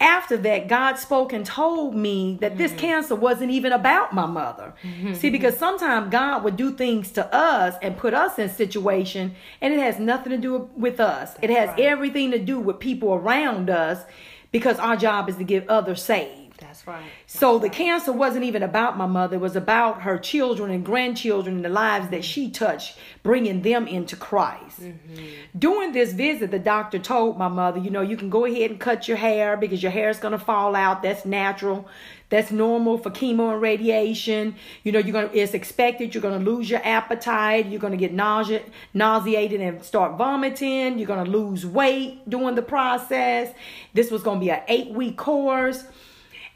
After 0.00 0.38
that, 0.38 0.66
God 0.66 0.96
spoke 0.96 1.34
and 1.34 1.44
told 1.44 1.94
me 1.94 2.38
that 2.40 2.56
this 2.56 2.72
mm-hmm. 2.72 2.80
cancer 2.80 3.14
wasn't 3.14 3.50
even 3.50 3.70
about 3.70 4.14
my 4.14 4.24
mother. 4.24 4.72
Mm-hmm. 4.82 5.12
See, 5.12 5.28
because 5.28 5.58
sometimes 5.58 6.10
God 6.10 6.42
would 6.42 6.56
do 6.56 6.72
things 6.72 7.12
to 7.12 7.34
us 7.34 7.74
and 7.82 7.98
put 7.98 8.14
us 8.14 8.38
in 8.38 8.48
situation, 8.48 9.34
and 9.60 9.74
it 9.74 9.80
has 9.80 9.98
nothing 9.98 10.30
to 10.30 10.38
do 10.38 10.70
with 10.74 11.00
us. 11.00 11.36
it 11.42 11.50
has 11.50 11.68
right. 11.68 11.80
everything 11.80 12.30
to 12.30 12.38
do 12.38 12.58
with 12.58 12.80
people 12.80 13.12
around 13.12 13.68
us, 13.68 14.02
because 14.50 14.78
our 14.78 14.96
job 14.96 15.28
is 15.28 15.36
to 15.36 15.44
get 15.44 15.68
others 15.68 16.02
saved. 16.02 16.39
That's 16.80 17.02
right. 17.02 17.10
So 17.26 17.58
the 17.58 17.68
cancer 17.68 18.12
wasn't 18.12 18.44
even 18.44 18.62
about 18.62 18.96
my 18.96 19.06
mother. 19.06 19.36
It 19.36 19.40
was 19.40 19.56
about 19.56 20.02
her 20.02 20.18
children 20.18 20.70
and 20.70 20.84
grandchildren 20.84 21.56
and 21.56 21.64
the 21.64 21.68
lives 21.68 22.08
that 22.08 22.24
she 22.24 22.50
touched, 22.50 22.96
bringing 23.22 23.62
them 23.62 23.86
into 23.86 24.16
Christ. 24.16 24.80
Mm-hmm. 24.80 25.24
During 25.58 25.92
this 25.92 26.12
visit, 26.12 26.50
the 26.50 26.58
doctor 26.58 26.98
told 26.98 27.38
my 27.38 27.48
mother, 27.48 27.78
you 27.78 27.90
know, 27.90 28.00
you 28.00 28.16
can 28.16 28.30
go 28.30 28.44
ahead 28.44 28.70
and 28.70 28.80
cut 28.80 29.08
your 29.08 29.16
hair 29.16 29.56
because 29.56 29.82
your 29.82 29.92
hair 29.92 30.08
is 30.08 30.18
going 30.18 30.32
to 30.32 30.38
fall 30.38 30.74
out. 30.74 31.02
That's 31.02 31.24
natural. 31.24 31.88
That's 32.30 32.52
normal 32.52 32.96
for 32.96 33.10
chemo 33.10 33.52
and 33.52 33.60
radiation. 33.60 34.54
You 34.84 34.92
know, 34.92 35.00
you're 35.00 35.12
gonna 35.12 35.30
it's 35.34 35.52
expected. 35.52 36.14
You're 36.14 36.22
gonna 36.22 36.38
lose 36.38 36.70
your 36.70 36.80
appetite. 36.84 37.66
You're 37.66 37.80
gonna 37.80 37.96
get 37.96 38.12
nausea, 38.12 38.62
nauseated, 38.94 39.60
and 39.60 39.84
start 39.84 40.16
vomiting. 40.16 41.00
You're 41.00 41.08
gonna 41.08 41.28
lose 41.28 41.66
weight 41.66 42.20
during 42.30 42.54
the 42.54 42.62
process. 42.62 43.52
This 43.94 44.12
was 44.12 44.22
gonna 44.22 44.38
be 44.38 44.52
an 44.52 44.62
eight 44.68 44.90
week 44.92 45.16
course. 45.16 45.82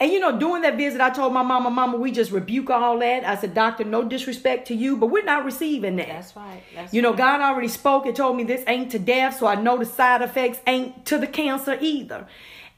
And 0.04 0.12
you 0.12 0.20
know, 0.20 0.38
during 0.38 0.60
that 0.64 0.76
visit, 0.76 1.00
I 1.00 1.08
told 1.08 1.32
my 1.32 1.42
mama, 1.42 1.70
Mama, 1.70 1.96
we 1.96 2.12
just 2.12 2.30
rebuke 2.30 2.68
all 2.68 2.98
that. 2.98 3.24
I 3.24 3.36
said, 3.36 3.54
Doctor, 3.54 3.84
no 3.84 4.04
disrespect 4.04 4.68
to 4.68 4.74
you, 4.74 4.98
but 4.98 5.06
we're 5.06 5.24
not 5.24 5.46
receiving 5.46 5.96
that. 5.96 6.08
That's 6.08 6.36
right. 6.36 6.62
That's 6.74 6.92
You 6.92 7.00
know, 7.00 7.08
right. 7.12 7.16
God 7.16 7.40
already 7.40 7.68
spoke 7.68 8.04
and 8.04 8.14
told 8.14 8.36
me 8.36 8.44
this 8.44 8.62
ain't 8.66 8.90
to 8.90 8.98
death, 8.98 9.38
so 9.38 9.46
I 9.46 9.54
know 9.54 9.78
the 9.78 9.86
side 9.86 10.20
effects 10.20 10.58
ain't 10.66 11.06
to 11.06 11.16
the 11.16 11.26
cancer 11.26 11.78
either. 11.80 12.26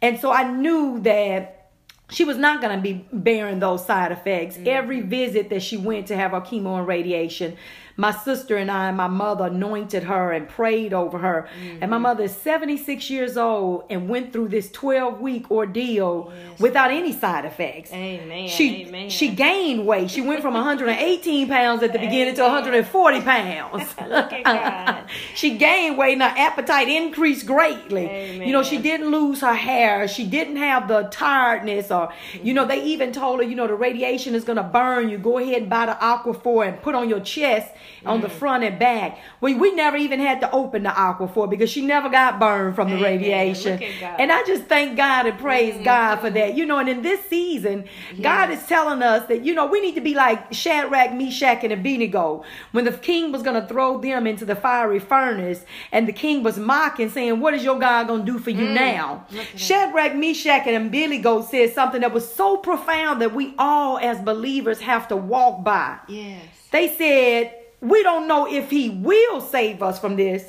And 0.01 0.21
so 0.21 0.31
I 0.31 0.49
knew 0.49 1.01
that 1.01 1.73
she 2.11 2.25
was 2.25 2.37
not 2.37 2.61
going 2.61 2.77
to 2.77 2.81
be 2.81 3.05
bearing 3.13 3.59
those 3.59 3.85
side 3.85 4.13
effects. 4.13 4.55
Mm-hmm. 4.55 4.69
Every 4.69 5.01
visit 5.01 5.51
that 5.51 5.65
she 5.65 5.77
went 5.77 6.07
to 6.07 6.17
have 6.17 6.31
her 6.31 6.41
chemo 6.41 6.79
and 6.79 6.87
radiation, 6.87 7.57
my 7.99 8.11
sister 8.11 8.57
and 8.57 8.71
I, 8.71 8.89
and 8.89 8.97
my 8.97 9.07
mother 9.07 9.47
anointed 9.47 10.03
her 10.05 10.33
and 10.33 10.49
prayed 10.49 10.93
over 10.93 11.19
her. 11.19 11.49
And 11.59 11.81
Mm-hmm. 11.81 11.91
my 11.91 11.99
mother 11.99 12.25
is 12.25 12.37
76 12.37 13.09
years 13.11 13.37
old 13.37 13.85
and 13.89 14.09
went 14.09 14.33
through 14.33 14.49
this 14.49 14.71
12 14.71 15.21
week 15.21 15.51
ordeal 15.51 16.33
without 16.59 16.91
any 16.91 17.13
side 17.13 17.45
effects. 17.45 17.93
Amen. 17.93 18.49
She 18.49 18.87
Amen. 18.87 19.09
she 19.11 19.29
gained 19.29 19.87
weight. 19.87 20.11
She 20.11 20.21
went 20.21 20.43
from 20.43 20.55
118 20.55 21.49
pounds 21.49 21.83
at 21.83 21.93
the 21.93 21.99
beginning 21.99 22.35
to 22.35 22.43
140 22.43 23.21
pounds. 23.23 23.95
Look 24.09 24.33
at 24.33 24.45
God. 24.45 25.05
she 25.35 25.57
gained 25.57 25.97
weight 25.97 26.13
and 26.15 26.23
her 26.23 26.35
appetite 26.37 26.89
increased 26.89 27.47
greatly. 27.47 28.07
Amen. 28.07 28.47
You 28.47 28.53
know, 28.53 28.63
she 28.63 28.79
didn't 28.79 29.11
lose 29.11 29.41
her 29.41 29.55
hair. 29.55 30.07
She 30.09 30.27
didn't 30.27 30.57
have 30.57 30.89
the 30.89 31.05
tiredness 31.05 31.91
or 31.91 32.13
you 32.43 32.53
know, 32.53 32.67
they 32.67 32.83
even 32.85 33.13
told 33.13 33.41
her, 33.41 33.45
you 33.47 33.55
know, 33.55 33.67
the 33.67 33.75
radiation 33.75 34.35
is 34.35 34.45
gonna 34.45 34.63
burn 34.63 35.09
you. 35.09 35.19
Go 35.19 35.39
ahead 35.39 35.63
and 35.63 35.71
buy 35.71 35.87
the 35.87 35.93
Aquaphor 35.95 36.69
and 36.69 36.81
put 36.83 36.95
on 36.95 37.09
your 37.09 37.21
chest 37.21 37.73
on 38.05 38.19
Mm. 38.19 38.23
the 38.23 38.29
front 38.29 38.65
and 38.65 38.79
back. 38.79 39.19
We 39.41 39.55
we 39.55 39.75
never 39.75 39.97
even 39.97 40.21
had 40.21 40.41
to 40.41 40.51
open 40.51 40.83
the 40.85 40.91
Aquaphor 40.91 41.49
because 41.51 41.71
she 41.71 41.85
never 41.85 42.09
got 42.09 42.39
burned 42.39 42.75
from 42.75 42.89
the 42.91 42.97
Amen. 42.97 43.05
radiation. 43.21 43.73
Look 43.73 43.83
at 43.83 44.01
God. 44.01 44.17
And 44.21 44.33
I 44.33 44.43
just 44.45 44.65
thank 44.65 44.97
God 44.97 45.27
and 45.27 45.39
praise 45.39 45.75
Mm-hmm. 45.75 45.85
God 45.85 46.17
for 46.21 46.31
that. 46.31 46.55
You 46.57 46.67
know, 46.67 46.79
and 46.79 46.89
in 46.89 47.03
this 47.03 47.21
season, 47.29 47.85
God 48.21 48.51
is 48.51 48.65
telling 48.67 49.03
us 49.03 49.27
that, 49.29 49.45
you 49.45 49.55
know, 49.55 49.67
we 49.67 49.81
need 49.81 49.95
to 49.97 50.01
be 50.01 50.15
like 50.15 50.53
Shadrach, 50.53 51.13
Meshach, 51.13 51.65
and 51.65 51.73
Abednego. 51.73 52.45
When 52.73 52.85
the 52.85 52.93
king 52.93 53.33
was 53.33 53.43
going 53.43 53.61
to 53.61 53.67
throw 53.67 53.99
them 54.01 54.27
into 54.27 54.45
the 54.45 54.55
fiery 54.57 54.99
furnace, 54.99 55.65
and 55.93 56.07
the 56.07 56.13
king 56.13 56.43
was 56.43 56.59
mocking, 56.59 57.11
saying, 57.11 57.41
What 57.41 57.55
is 57.55 57.65
your 57.65 57.79
God 57.79 58.07
going 58.07 58.25
to 58.25 58.33
do 58.33 58.39
for 58.39 58.51
you 58.51 58.69
now? 58.69 59.25
Mm. 59.31 59.37
That. 59.37 59.59
Shadrach, 59.59 60.15
Meshach, 60.15 60.67
and 60.67 60.87
Abednego 60.87 61.43
said 61.43 61.73
something 61.73 62.01
that 62.03 62.13
was 62.13 62.33
so 62.33 62.57
profound 62.57 63.21
that 63.23 63.35
we 63.35 63.55
all, 63.59 63.99
as 63.99 64.19
believers, 64.21 64.81
have 64.81 65.09
to 65.09 65.17
walk 65.17 65.65
by. 65.65 65.99
Yes. 66.09 66.43
They 66.71 66.89
said, 66.97 67.55
We 67.81 68.03
don't 68.03 68.27
know 68.27 68.47
if 68.47 68.71
he 68.71 68.89
will 68.91 69.41
save 69.41 69.83
us 69.83 69.99
from 69.99 70.17
this, 70.17 70.45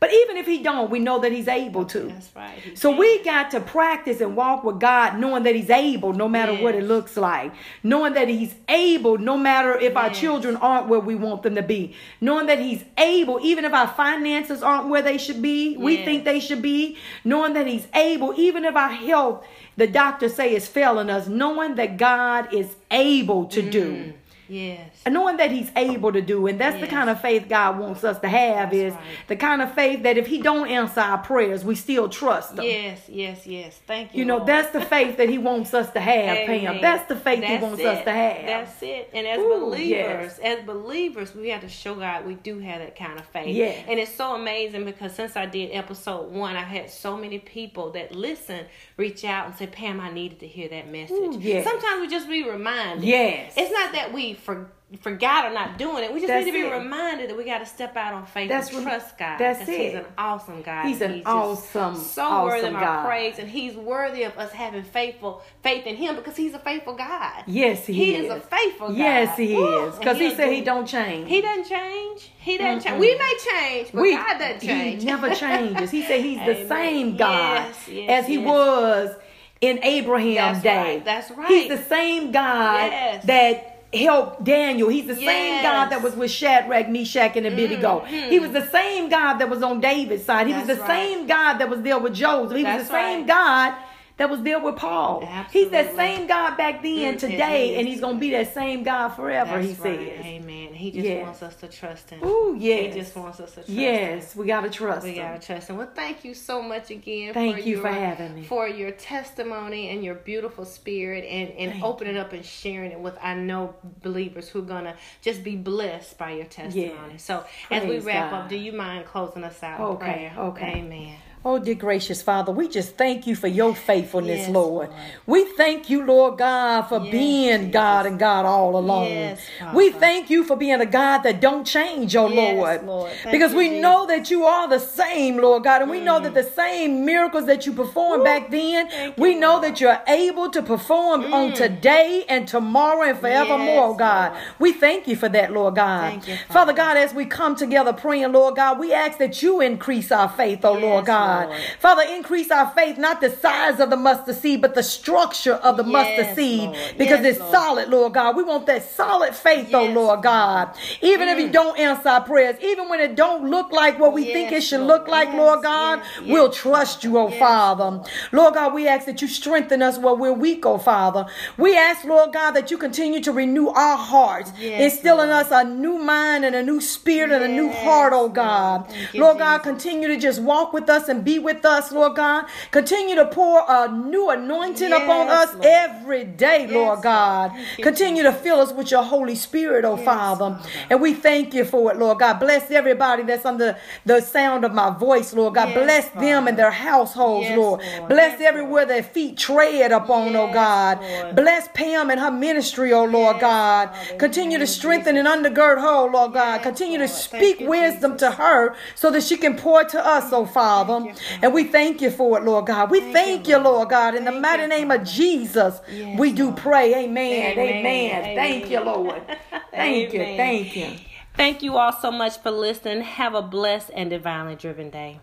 but 0.00 0.10
even 0.12 0.38
if 0.38 0.46
he 0.46 0.62
don't, 0.62 0.90
we 0.90 0.98
know 0.98 1.18
that 1.20 1.30
he's 1.30 1.46
able 1.46 1.84
to. 1.86 2.00
That's 2.08 2.34
right. 2.34 2.78
So 2.78 2.90
we 2.96 3.22
got 3.22 3.50
to 3.50 3.60
practice 3.60 4.22
and 4.22 4.34
walk 4.34 4.64
with 4.64 4.80
God, 4.80 5.18
knowing 5.18 5.42
that 5.42 5.54
He's 5.54 5.68
able, 5.68 6.14
no 6.14 6.26
matter 6.28 6.54
what 6.54 6.74
it 6.74 6.84
looks 6.84 7.16
like. 7.18 7.52
Knowing 7.82 8.14
that 8.14 8.28
He's 8.28 8.54
able, 8.68 9.18
no 9.18 9.36
matter 9.36 9.74
if 9.78 9.96
our 9.96 10.08
children 10.10 10.56
aren't 10.56 10.88
where 10.88 11.00
we 11.00 11.14
want 11.14 11.42
them 11.42 11.54
to 11.56 11.62
be. 11.62 11.94
Knowing 12.20 12.46
that 12.46 12.58
He's 12.58 12.82
able, 12.96 13.38
even 13.42 13.64
if 13.66 13.74
our 13.74 13.88
finances 13.88 14.62
aren't 14.62 14.88
where 14.88 15.02
they 15.02 15.18
should 15.18 15.42
be, 15.42 15.76
we 15.76 15.96
Yes. 15.96 16.04
think 16.06 16.24
they 16.24 16.40
should 16.40 16.62
be. 16.62 16.96
Knowing 17.24 17.52
that 17.54 17.66
He's 17.66 17.86
able, 17.94 18.32
even 18.38 18.64
if 18.64 18.74
our 18.76 18.88
health, 18.90 19.44
the 19.76 19.86
doctors 19.86 20.34
say 20.34 20.54
is 20.54 20.66
failing 20.66 21.10
us. 21.10 21.28
Knowing 21.28 21.74
that 21.74 21.98
God 21.98 22.54
is 22.54 22.74
able 22.90 23.44
to 23.46 23.60
do. 23.62 23.84
Mm. 23.84 24.12
Yes. 24.50 24.90
And 25.06 25.14
knowing 25.14 25.36
that 25.38 25.50
he's 25.50 25.70
able 25.76 26.12
to 26.12 26.20
do 26.20 26.46
and 26.46 26.60
that's 26.60 26.80
the 26.80 26.86
kind 26.86 27.08
of 27.08 27.20
faith 27.20 27.46
god 27.48 27.78
wants 27.78 28.02
us 28.04 28.18
to 28.20 28.28
have 28.28 28.70
That's 28.70 28.82
is 28.82 28.92
right. 28.92 29.02
the 29.28 29.36
kind 29.36 29.62
of 29.62 29.72
faith 29.74 30.02
that 30.02 30.18
if 30.18 30.26
he 30.26 30.42
don't 30.42 30.68
answer 30.68 31.00
our 31.00 31.18
prayers 31.18 31.64
we 31.64 31.74
still 31.74 32.08
trust 32.08 32.58
him 32.58 32.64
Yes, 32.64 33.00
yes, 33.08 33.46
yes. 33.46 33.80
Thank 33.86 34.12
you. 34.12 34.20
you 34.20 34.24
know 34.24 34.38
Lord. 34.38 34.48
that's 34.48 34.70
the 34.72 34.80
faith 34.80 35.16
that 35.18 35.28
he 35.28 35.38
wants 35.38 35.72
us 35.72 35.90
to 35.92 36.00
have 36.00 36.46
pam 36.46 36.80
that's 36.80 37.08
the 37.08 37.16
faith 37.16 37.44
he 37.44 37.56
wants 37.58 37.80
it. 37.80 37.86
us 37.86 38.04
to 38.04 38.10
have 38.10 38.46
That's 38.46 38.82
it. 38.82 39.10
And 39.12 39.26
as 39.26 39.38
Ooh, 39.38 39.60
believers, 39.60 39.78
yes. 39.88 40.38
as 40.40 40.64
believers, 40.64 41.34
we 41.34 41.48
have 41.50 41.60
to 41.62 41.68
show 41.68 41.94
God 41.94 42.26
we 42.26 42.34
do 42.34 42.58
have 42.58 42.80
that 42.80 42.96
kind 42.96 43.18
of 43.18 43.26
faith. 43.26 43.54
Yes. 43.54 43.84
And 43.88 43.98
it's 44.00 44.14
so 44.14 44.34
amazing 44.34 44.84
because 44.84 45.14
since 45.14 45.36
I 45.36 45.46
did 45.46 45.70
episode 45.72 46.30
one, 46.32 46.56
I 46.56 46.62
had 46.62 46.90
so 46.90 47.16
many 47.16 47.38
people 47.38 47.90
that 47.92 48.14
listen, 48.14 48.66
reach 48.96 49.24
out 49.24 49.46
and 49.46 49.54
say, 49.56 49.66
Pam, 49.66 50.00
I 50.00 50.10
needed 50.10 50.40
to 50.40 50.46
hear 50.46 50.68
that 50.68 50.90
message. 50.90 51.12
Ooh, 51.16 51.38
yes. 51.40 51.64
Sometimes 51.64 52.00
we 52.00 52.08
just 52.08 52.28
be 52.28 52.48
reminded. 52.48 53.04
Yes. 53.04 53.54
It's 53.56 53.72
not 53.72 53.92
that 53.92 54.12
we 54.12 54.34
for, 54.40 54.70
forgot 55.00 55.44
or 55.44 55.54
not 55.54 55.78
doing 55.78 56.02
it. 56.04 56.12
We 56.12 56.18
just 56.20 56.28
That's 56.28 56.44
need 56.44 56.52
to 56.52 56.58
be 56.62 56.66
it. 56.68 56.72
reminded 56.78 57.30
that 57.30 57.36
we 57.36 57.44
got 57.44 57.58
to 57.58 57.66
step 57.66 57.96
out 57.96 58.12
on 58.14 58.26
faith 58.26 58.48
That's 58.48 58.72
and 58.72 58.82
trust 58.82 59.16
God. 59.18 59.38
That's 59.38 59.68
it. 59.68 59.68
He's 59.68 59.94
an 59.94 60.04
awesome 60.18 60.62
God. 60.62 60.86
He's 60.86 61.00
an 61.00 61.14
just 61.16 61.26
awesome, 61.26 61.94
so 61.96 62.44
worthy 62.44 62.58
awesome 62.62 62.76
of 62.76 62.82
our 62.82 62.96
God. 63.02 63.06
praise, 63.06 63.38
and 63.38 63.48
He's 63.48 63.74
worthy 63.74 64.24
of 64.24 64.36
us 64.38 64.50
having 64.52 64.82
faithful 64.82 65.42
faith 65.62 65.86
in 65.86 65.96
Him 65.96 66.16
because 66.16 66.36
He's 66.36 66.54
a 66.54 66.58
faithful 66.58 66.94
God. 66.94 67.44
yes 67.46 67.86
he, 67.86 67.92
He 67.92 68.14
is. 68.16 68.24
is 68.26 68.30
a 68.32 68.40
faithful 68.40 68.88
God. 68.88 68.96
yes 68.96 69.36
he 69.36 69.54
is 69.54 69.94
because 69.96 70.18
he 70.18 70.34
said 70.34 70.46
do- 70.46 70.50
he 70.52 70.60
don't 70.62 70.86
change 70.86 71.28
He 71.28 71.40
doesn't 71.40 71.68
change. 71.68 72.30
He 72.38 72.58
doesn't 72.58 72.82
change. 72.88 73.00
We 73.00 73.16
may 73.16 73.34
change, 73.52 73.88
but 73.92 74.02
We- 74.02 74.16
God 74.16 74.38
doesn't 74.38 74.60
change. 74.66 75.02
He 75.02 75.06
never 75.06 75.34
changes. 75.34 75.90
He 75.90 76.02
said 76.02 76.20
he's 76.24 76.38
the 76.44 76.66
same 76.68 77.16
God 77.16 77.66
Yes, 77.68 77.88
yes, 77.88 78.22
as 78.22 78.26
he 78.26 78.34
yes. 78.36 78.46
was 78.46 79.16
in 79.60 79.78
Abraham's 79.84 80.62
That's 80.62 80.62
day. 80.62 80.94
right, 80.96 81.04
that's 81.04 81.30
right. 81.32 81.48
He's 81.48 81.68
the 81.68 81.76
same 81.84 82.32
God 82.32 82.90
Yes. 82.90 83.24
that 83.26 83.69
helped 83.92 84.44
Daniel. 84.44 84.88
He's 84.88 85.06
the 85.06 85.16
same 85.16 85.62
God 85.62 85.88
that 85.90 86.02
was 86.02 86.14
with 86.14 86.30
Shadrach, 86.30 86.88
Meshach, 86.88 87.36
and 87.36 87.46
Abednego. 87.46 88.00
He 88.04 88.38
was 88.38 88.52
the 88.52 88.66
same 88.68 89.08
God 89.08 89.38
that 89.38 89.50
was 89.50 89.62
on 89.62 89.80
David's 89.80 90.24
side. 90.24 90.46
He 90.46 90.52
was 90.54 90.66
the 90.66 90.74
Mm-hmm. 90.74 90.82
Right. 90.82 91.08
same 91.08 91.26
God 91.26 91.58
that 91.58 91.68
was 91.68 91.82
there 91.82 91.98
with 91.98 92.14
Joseph. 92.14 92.56
He 92.56 92.64
was 92.64 92.82
the 92.86 92.92
same 92.92 93.18
right. 93.20 93.26
God 93.26 93.74
that 94.20 94.28
was 94.28 94.42
there 94.42 94.60
with 94.60 94.76
Paul. 94.76 95.26
He's 95.50 95.70
that 95.70 95.96
same 95.96 96.26
God 96.26 96.58
back 96.58 96.82
then, 96.82 97.16
today, 97.16 97.76
and 97.76 97.88
he's 97.88 98.00
going 98.02 98.16
to 98.16 98.20
be 98.20 98.30
that 98.32 98.52
same 98.52 98.82
God 98.82 99.08
forever, 99.10 99.62
That's 99.62 99.78
he 99.80 99.88
right. 99.88 99.98
says. 100.18 100.26
Amen. 100.26 100.74
He 100.74 100.90
just 100.90 101.06
Yes. 101.06 101.24
wants 101.24 101.42
us 101.42 101.54
to 101.56 101.68
trust 101.68 102.10
Him. 102.10 102.22
Ooh, 102.22 102.54
yes. 102.58 102.94
He 102.94 103.00
just 103.00 103.16
wants 103.16 103.40
us 103.40 103.52
to 103.52 103.54
trust 103.56 103.70
Him. 103.70 103.78
Yes, 103.78 104.36
we 104.36 104.46
got 104.46 104.60
to 104.60 104.68
trust 104.68 105.04
We 105.04 105.12
him. 105.12 105.16
We 105.16 105.22
gotta 105.22 105.46
trust 105.46 105.70
him. 105.70 105.78
Well, 105.78 105.88
thank 105.94 106.22
you 106.22 106.34
so 106.34 106.60
much 106.60 106.90
again. 106.90 107.32
Thank 107.32 107.56
for 107.56 107.62
you 107.62 107.76
your, 107.76 107.80
for 107.80 107.88
having 107.88 108.34
me. 108.34 108.42
For 108.44 108.68
your 108.68 108.90
testimony 108.90 109.88
and 109.88 110.04
your 110.04 110.16
beautiful 110.16 110.66
spirit, 110.66 111.24
and 111.24 111.48
and 111.52 111.72
Thank 111.72 111.82
opening 111.84 112.18
up 112.18 112.34
and 112.34 112.44
sharing 112.44 112.92
it 112.92 113.00
with 113.00 113.16
I 113.22 113.32
know 113.34 113.74
believers 114.02 114.50
who 114.50 114.58
are 114.58 114.70
gonna 114.76 114.96
just 115.22 115.42
be 115.42 115.56
blessed 115.56 116.18
by 116.18 116.32
your 116.32 116.44
testimony. 116.44 117.12
Yes. 117.12 117.22
So 117.22 117.44
as 117.70 117.84
we 117.86 118.00
wrap 118.00 118.32
God. 118.32 118.42
up, 118.42 118.48
do 118.50 118.56
you 118.56 118.72
mind 118.72 119.06
closing 119.06 119.44
us 119.44 119.62
out 119.62 119.80
Okay, 119.80 120.30
okay. 120.36 120.74
Amen. 120.80 121.16
Oh, 121.42 121.58
dear 121.58 121.74
gracious 121.74 122.20
Father, 122.20 122.52
we 122.52 122.68
just 122.68 122.98
thank 122.98 123.26
you 123.26 123.34
for 123.34 123.48
your 123.48 123.74
faithfulness, 123.74 124.40
Yes, 124.40 124.50
Lord. 124.50 124.90
Lord. 124.90 125.00
We 125.24 125.46
thank 125.46 125.88
you, 125.88 126.04
Lord 126.04 126.36
God, 126.36 126.82
for 126.82 127.00
Yes, 127.00 127.10
being 127.10 127.58
Jesus. 127.60 127.72
God 127.72 128.04
and 128.04 128.18
God 128.18 128.44
all 128.44 128.76
along. 128.76 129.06
Yes, 129.06 129.40
we 129.72 129.90
thank 129.90 130.28
you 130.28 130.44
for 130.44 130.54
being 130.54 130.82
a 130.82 130.86
God 130.86 131.20
that 131.22 131.40
don't 131.40 131.64
change, 131.64 132.14
oh 132.14 132.26
Lord. 132.26 132.84
Lord. 132.84 133.12
Because 133.32 133.52
you, 133.52 133.56
we 133.56 133.68
Jesus. 133.70 133.78
Mm. 133.78 133.80
know 133.80 134.06
that 134.06 134.30
you 134.30 134.44
are 134.44 134.68
the 134.68 134.78
same, 134.78 135.38
Lord 135.38 135.64
God, 135.64 135.80
and 135.80 135.90
we 135.90 136.00
know 136.00 136.20
that 136.20 136.34
the 136.34 136.42
same 136.42 137.06
miracles 137.06 137.46
that 137.46 137.64
you 137.64 137.72
performed 137.72 138.22
back 138.24 138.50
then, 138.50 138.90
we 139.16 139.32
you, 139.32 139.40
know 139.40 139.52
Lord. 139.52 139.62
Mm. 139.64 139.68
that 139.68 139.80
you're 139.80 140.02
able 140.08 140.50
to 140.50 140.60
perform 140.60 141.32
on 141.32 141.54
today 141.54 142.26
and 142.28 142.46
tomorrow 142.46 143.08
and 143.08 143.18
forevermore, 143.18 143.84
oh 143.84 143.94
God. 143.94 144.36
We 144.58 144.74
thank 144.74 145.08
you 145.08 145.16
for 145.16 145.30
that, 145.30 145.54
Lord 145.54 145.76
God. 145.76 146.16
You, 146.26 146.36
Father 146.48 146.48
Father. 146.48 146.72
God, 146.74 146.96
as 146.98 147.14
we 147.14 147.24
come 147.24 147.56
together 147.56 147.94
praying, 147.94 148.32
Lord 148.32 148.56
God, 148.56 148.78
we 148.78 148.92
ask 148.92 149.16
that 149.16 149.42
you 149.42 149.62
increase 149.62 150.12
our 150.12 150.28
faith, 150.28 150.66
oh 150.66 150.74
Lord 150.74 151.06
God. 151.06 151.29
God. 151.30 151.60
Father, 151.78 152.02
increase 152.02 152.50
our 152.50 152.70
faith, 152.70 152.98
not 152.98 153.20
the 153.20 153.30
size 153.30 153.80
of 153.80 153.90
the 153.90 153.96
mustard 153.96 154.36
seed, 154.36 154.60
but 154.60 154.74
the 154.74 154.82
structure 154.82 155.54
of 155.54 155.76
the 155.76 155.84
Yes, 155.84 155.92
mustard 155.92 156.36
seed 156.36 156.60
Lord. 156.70 156.94
because 156.98 157.20
Yes, 157.20 157.30
it's 157.32 157.40
Lord. 157.40 157.52
solid, 157.52 157.88
Lord 157.88 158.14
God. 158.14 158.36
We 158.36 158.42
want 158.44 158.66
that 158.66 158.82
solid 158.82 159.34
faith, 159.34 159.70
oh 159.74 159.84
Yes, 159.84 159.96
Lord 159.96 160.22
God. 160.22 160.70
Even 161.00 161.28
if 161.28 161.38
you 161.38 161.48
mm. 161.48 161.52
don't 161.52 161.78
answer 161.78 162.08
our 162.08 162.22
prayers, 162.22 162.56
even 162.62 162.88
when 162.88 163.00
it 163.00 163.14
don't 163.16 163.50
look 163.50 163.72
like 163.72 163.98
what 163.98 164.12
we 164.12 164.24
think 164.24 164.52
it 164.52 164.62
should 164.62 164.80
Lord. 164.80 165.02
look 165.02 165.08
like, 165.08 165.32
Lord 165.32 165.62
God, 165.62 166.02
we'll 166.26 166.50
trust 166.50 167.04
you, 167.04 167.18
oh 167.18 167.30
Father. 167.30 168.02
Lord. 168.32 168.54
God, 168.54 168.74
we 168.74 168.88
ask 168.88 169.06
that 169.06 169.22
you 169.22 169.28
strengthen 169.28 169.82
us 169.82 169.98
where 169.98 170.14
we're 170.14 170.32
weak, 170.32 170.66
oh 170.66 170.78
Father. 170.78 171.26
We 171.56 171.76
ask, 171.76 172.04
Lord 172.04 172.32
God, 172.32 172.52
that 172.52 172.70
you 172.70 172.78
continue 172.78 173.20
to 173.20 173.32
renew 173.32 173.68
our 173.68 173.96
hearts, 173.96 174.52
instill 174.60 175.20
in 175.20 175.30
us 175.30 175.48
a 175.50 175.64
new 175.64 175.98
mind 175.98 176.44
and 176.44 176.54
a 176.54 176.62
new 176.62 176.80
spirit 176.80 177.30
and 177.32 177.44
a 177.44 177.48
new 177.48 177.70
heart, 177.70 178.12
oh 178.14 178.28
God. 178.28 178.92
Lord 179.14 179.38
God, 179.38 179.58
continue 179.58 180.08
to 180.08 180.16
just 180.16 180.40
walk 180.42 180.72
with 180.72 180.88
us 180.88 181.08
and 181.08 181.19
be 181.20 181.38
with 181.38 181.64
us, 181.64 181.92
Lord 181.92 182.16
God. 182.16 182.46
Continue 182.70 183.16
to 183.16 183.26
pour 183.26 183.64
a 183.68 183.88
new 183.90 184.30
anointing 184.30 184.92
upon 184.92 185.28
us 185.28 185.54
Lord. 185.54 185.66
every 185.66 186.24
day, 186.24 186.66
Lord 186.66 186.74
Lord. 186.74 187.02
God. 187.02 187.52
Continue 187.80 188.22
to 188.22 188.32
fill 188.32 188.60
us 188.60 188.72
with 188.72 188.90
your 188.90 189.02
Holy 189.02 189.34
Spirit, 189.34 189.84
oh 189.84 189.96
Yes, 189.96 190.04
Father. 190.04 190.30
Father. 190.30 190.68
And 190.90 191.00
we 191.00 191.14
thank 191.14 191.54
you 191.54 191.64
for 191.64 191.92
it, 191.92 191.98
Lord 191.98 192.18
God. 192.18 192.38
Bless 192.40 192.70
everybody 192.70 193.22
that's 193.22 193.44
under 193.44 193.76
the 194.04 194.20
sound 194.20 194.64
of 194.64 194.72
my 194.72 194.90
voice, 194.90 195.32
Lord 195.32 195.54
God. 195.54 195.68
Yes, 195.68 195.76
Bless 195.84 196.08
them 196.10 196.48
and 196.48 196.58
their 196.58 196.70
households, 196.70 197.46
Yes, 197.46 197.56
Lord. 197.58 197.80
Bless 198.08 198.40
Yes, 198.40 198.48
everywhere 198.48 198.86
their 198.86 199.02
feet 199.02 199.36
tread 199.36 199.92
upon, 199.92 200.36
oh 200.36 200.52
God. 200.52 201.00
Bless 201.34 201.68
Pam 201.74 202.10
and 202.10 202.20
her 202.20 202.30
ministry, 202.30 202.92
oh 202.92 203.04
Lord 203.04 203.40
God. 203.40 203.90
Father. 203.90 204.16
Continue 204.18 204.56
In 204.56 204.60
to 204.60 204.66
strengthen 204.66 205.16
and 205.16 205.26
undergird 205.26 205.80
her, 205.80 205.88
oh 205.88 206.06
Lord 206.12 206.32
God. 206.32 206.56
Yes, 206.56 206.64
Continue 206.64 206.98
to 206.98 207.08
speak 207.08 207.60
you, 207.60 207.68
wisdom 207.68 208.12
Jesus. 208.12 208.30
to 208.30 208.36
her 208.36 208.74
so 208.94 209.10
that 209.10 209.22
she 209.22 209.36
can 209.36 209.56
pour 209.56 209.84
to 209.84 210.06
us, 210.06 210.32
oh 210.32 210.46
Father. 210.46 211.09
Thank 211.14 211.30
you, 211.30 211.38
And 211.42 211.54
we 211.54 211.64
thank 211.64 212.00
you 212.00 212.10
for 212.10 212.38
it, 212.38 212.44
Lord 212.44 212.66
God. 212.66 212.90
We 212.90 213.00
Thank 213.00 213.12
thank, 213.12 213.48
you, 213.48 213.56
you, 213.56 213.62
Lord. 213.62 213.76
Lord 213.76 213.88
God. 213.90 214.14
In 214.14 214.24
the 214.24 214.32
mighty 214.32 214.62
you, 214.62 214.68
name 214.68 214.90
of 214.90 215.04
Jesus, 215.04 215.80
Yes, 215.90 216.18
we 216.18 216.32
do 216.32 216.52
pray. 216.52 216.94
Amen. 216.94 217.58
Amen. 217.58 218.24
Amen. 218.24 218.36
Thank 218.36 218.70
you, 218.70 218.80
Lord. 218.80 219.22
Thank 219.70 220.12
you. 220.12 220.20
Thank 220.20 220.76
you. 220.76 220.96
Thank 221.36 221.62
you 221.62 221.76
all 221.76 221.92
so 221.92 222.10
much 222.10 222.38
for 222.38 222.50
listening. 222.50 223.02
Have 223.02 223.34
a 223.34 223.42
blessed 223.42 223.90
and 223.94 224.10
divinely 224.10 224.56
driven 224.56 224.90
day. 224.90 225.20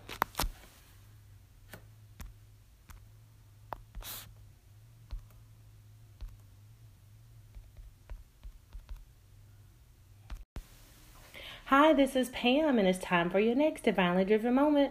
Hi, 11.66 11.92
this 11.92 12.16
is 12.16 12.30
Pam, 12.30 12.78
and 12.78 12.88
it's 12.88 12.98
time 12.98 13.28
for 13.28 13.38
your 13.38 13.54
next 13.54 13.82
divinely 13.84 14.24
driven 14.24 14.54
moment. 14.54 14.90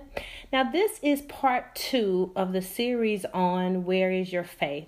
Now, 0.51 0.63
this 0.63 0.99
is 1.01 1.21
part 1.23 1.75
two 1.75 2.31
of 2.33 2.53
the 2.53 2.61
series 2.61 3.25
on 3.33 3.83
Where 3.83 4.11
is 4.11 4.31
Your 4.31 4.45
Faith? 4.45 4.87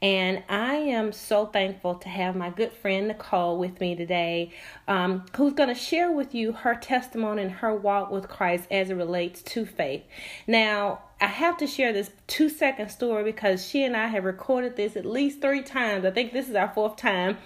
And 0.00 0.44
I 0.48 0.74
am 0.74 1.12
so 1.12 1.46
thankful 1.46 1.96
to 1.96 2.08
have 2.08 2.36
my 2.36 2.50
good 2.50 2.72
friend 2.72 3.08
Nicole 3.08 3.58
with 3.58 3.80
me 3.80 3.96
today, 3.96 4.52
um, 4.86 5.24
who's 5.36 5.54
going 5.54 5.70
to 5.70 5.74
share 5.74 6.12
with 6.12 6.34
you 6.34 6.52
her 6.52 6.74
testimony 6.74 7.42
and 7.42 7.50
her 7.50 7.74
walk 7.74 8.10
with 8.10 8.28
Christ 8.28 8.66
as 8.70 8.90
it 8.90 8.94
relates 8.94 9.42
to 9.42 9.66
faith. 9.66 10.04
Now, 10.46 11.00
I 11.20 11.26
have 11.26 11.56
to 11.56 11.66
share 11.66 11.92
this 11.92 12.12
two 12.28 12.48
second 12.48 12.90
story 12.90 13.24
because 13.24 13.66
she 13.66 13.82
and 13.82 13.96
I 13.96 14.06
have 14.06 14.24
recorded 14.24 14.76
this 14.76 14.96
at 14.96 15.04
least 15.04 15.40
three 15.40 15.62
times. 15.62 16.04
I 16.04 16.12
think 16.12 16.32
this 16.32 16.48
is 16.48 16.54
our 16.54 16.68
fourth 16.68 16.96
time. 16.96 17.38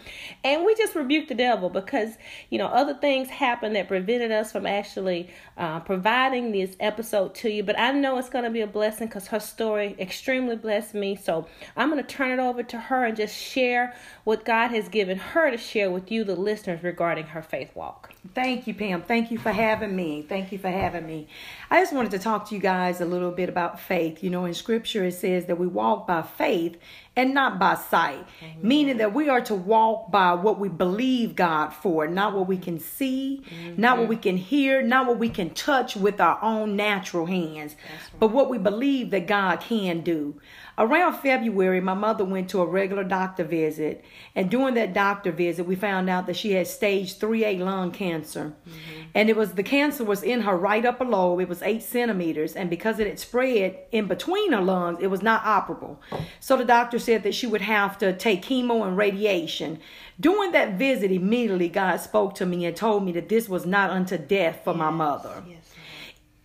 And 0.44 0.66
we 0.66 0.74
just 0.74 0.94
rebuked 0.94 1.30
the 1.30 1.34
devil 1.34 1.70
because, 1.70 2.18
you 2.50 2.58
know, 2.58 2.66
other 2.66 2.92
things 2.92 3.30
happened 3.30 3.74
that 3.76 3.88
prevented 3.88 4.30
us 4.30 4.52
from 4.52 4.66
actually 4.66 5.30
uh, 5.56 5.80
providing 5.80 6.52
this 6.52 6.76
episode 6.80 7.34
to 7.36 7.48
you. 7.48 7.62
But 7.62 7.78
I 7.78 7.92
know 7.92 8.18
it's 8.18 8.28
going 8.28 8.44
to 8.44 8.50
be 8.50 8.60
a 8.60 8.66
blessing 8.66 9.06
because 9.06 9.28
her 9.28 9.40
story 9.40 9.96
extremely 9.98 10.56
blessed 10.56 10.92
me. 10.92 11.16
So 11.16 11.46
I'm 11.74 11.88
going 11.90 12.04
to 12.04 12.14
turn 12.14 12.30
it 12.30 12.40
over 12.42 12.62
to 12.62 12.78
her 12.78 13.04
and 13.04 13.16
just 13.16 13.36
share 13.36 13.94
what 14.24 14.44
God 14.44 14.70
has 14.72 14.88
given 14.88 15.18
her 15.18 15.50
to 15.50 15.56
share 15.56 15.90
with 15.90 16.10
you, 16.10 16.24
the 16.24 16.36
listeners, 16.36 16.82
regarding 16.82 17.26
her 17.26 17.42
faith 17.42 17.74
walk. 17.74 18.12
Thank 18.34 18.66
you, 18.66 18.74
Pam. 18.74 19.02
Thank 19.02 19.30
you 19.30 19.38
for 19.38 19.50
having 19.50 19.96
me. 19.96 20.22
Thank 20.22 20.52
you 20.52 20.58
for 20.58 20.68
having 20.70 21.06
me. 21.06 21.28
I 21.70 21.80
just 21.80 21.92
wanted 21.92 22.12
to 22.12 22.18
talk 22.18 22.48
to 22.48 22.54
you 22.54 22.60
guys 22.60 23.00
a 23.00 23.04
little 23.04 23.32
bit 23.32 23.48
about 23.48 23.80
faith. 23.80 24.22
You 24.22 24.30
know, 24.30 24.44
in 24.44 24.54
scripture 24.54 25.04
it 25.04 25.12
says 25.12 25.46
that 25.46 25.58
we 25.58 25.66
walk 25.66 26.06
by 26.06 26.22
faith 26.22 26.76
and 27.14 27.34
not 27.34 27.58
by 27.58 27.74
sight, 27.74 28.24
meaning 28.62 28.96
that 28.96 29.12
we 29.12 29.28
are 29.28 29.42
to 29.42 29.54
walk 29.54 30.10
by 30.10 30.32
what 30.32 30.58
we 30.58 30.68
believe 30.68 31.36
God 31.36 31.68
for, 31.70 32.06
not 32.06 32.34
what 32.34 32.46
we 32.46 32.56
can 32.56 32.78
see, 32.78 33.42
not 33.76 33.98
what 33.98 34.04
mm-hmm. 34.04 34.10
we 34.10 34.16
can 34.16 34.36
hear, 34.38 34.80
not 34.82 35.06
what 35.06 35.18
we 35.18 35.28
can 35.28 35.50
touch 35.50 35.94
with 35.94 36.20
our 36.20 36.42
own 36.42 36.74
natural 36.74 37.26
hands, 37.26 37.76
but 38.18 38.28
what 38.28 38.48
we 38.48 38.56
believe 38.56 39.10
that 39.10 39.26
God 39.26 39.60
can 39.60 40.00
do. 40.00 40.40
Around 40.78 41.18
February, 41.18 41.80
my 41.80 41.94
mother 41.94 42.24
went 42.24 42.48
to 42.50 42.62
a 42.62 42.66
regular 42.66 43.04
doctor 43.04 43.44
visit, 43.44 44.04
and 44.34 44.50
during 44.50 44.74
that 44.74 44.94
doctor 44.94 45.30
visit, 45.30 45.66
we 45.66 45.76
found 45.76 46.08
out 46.08 46.26
that 46.26 46.36
she 46.36 46.52
had 46.52 46.66
stage 46.66 47.18
3A 47.18 47.58
lung 47.58 47.90
cancer. 47.90 48.54
Mm-hmm. 48.66 49.02
And 49.14 49.28
it 49.28 49.36
was 49.36 49.52
the 49.52 49.62
cancer 49.62 50.04
was 50.04 50.22
in 50.22 50.40
her 50.42 50.56
right 50.56 50.84
upper 50.84 51.04
lobe. 51.04 51.40
It 51.40 51.48
was 51.48 51.62
eight 51.62 51.82
centimeters, 51.82 52.54
and 52.54 52.70
because 52.70 52.98
it 52.98 53.06
had 53.06 53.18
spread 53.18 53.76
in 53.92 54.06
between 54.06 54.52
her 54.52 54.62
lungs, 54.62 54.98
it 55.00 55.08
was 55.08 55.22
not 55.22 55.42
operable. 55.44 55.98
So 56.40 56.56
the 56.56 56.64
doctor 56.64 56.98
said 56.98 57.22
that 57.24 57.34
she 57.34 57.46
would 57.46 57.60
have 57.60 57.98
to 57.98 58.16
take 58.16 58.42
chemo 58.42 58.86
and 58.86 58.96
radiation. 58.96 59.78
During 60.18 60.52
that 60.52 60.74
visit, 60.78 61.10
immediately 61.10 61.68
God 61.68 61.98
spoke 61.98 62.34
to 62.36 62.46
me 62.46 62.64
and 62.64 62.74
told 62.74 63.04
me 63.04 63.12
that 63.12 63.28
this 63.28 63.48
was 63.48 63.66
not 63.66 63.90
unto 63.90 64.16
death 64.16 64.60
for 64.64 64.74
my 64.74 64.90
mother 64.90 65.42
Yes. 65.48 65.61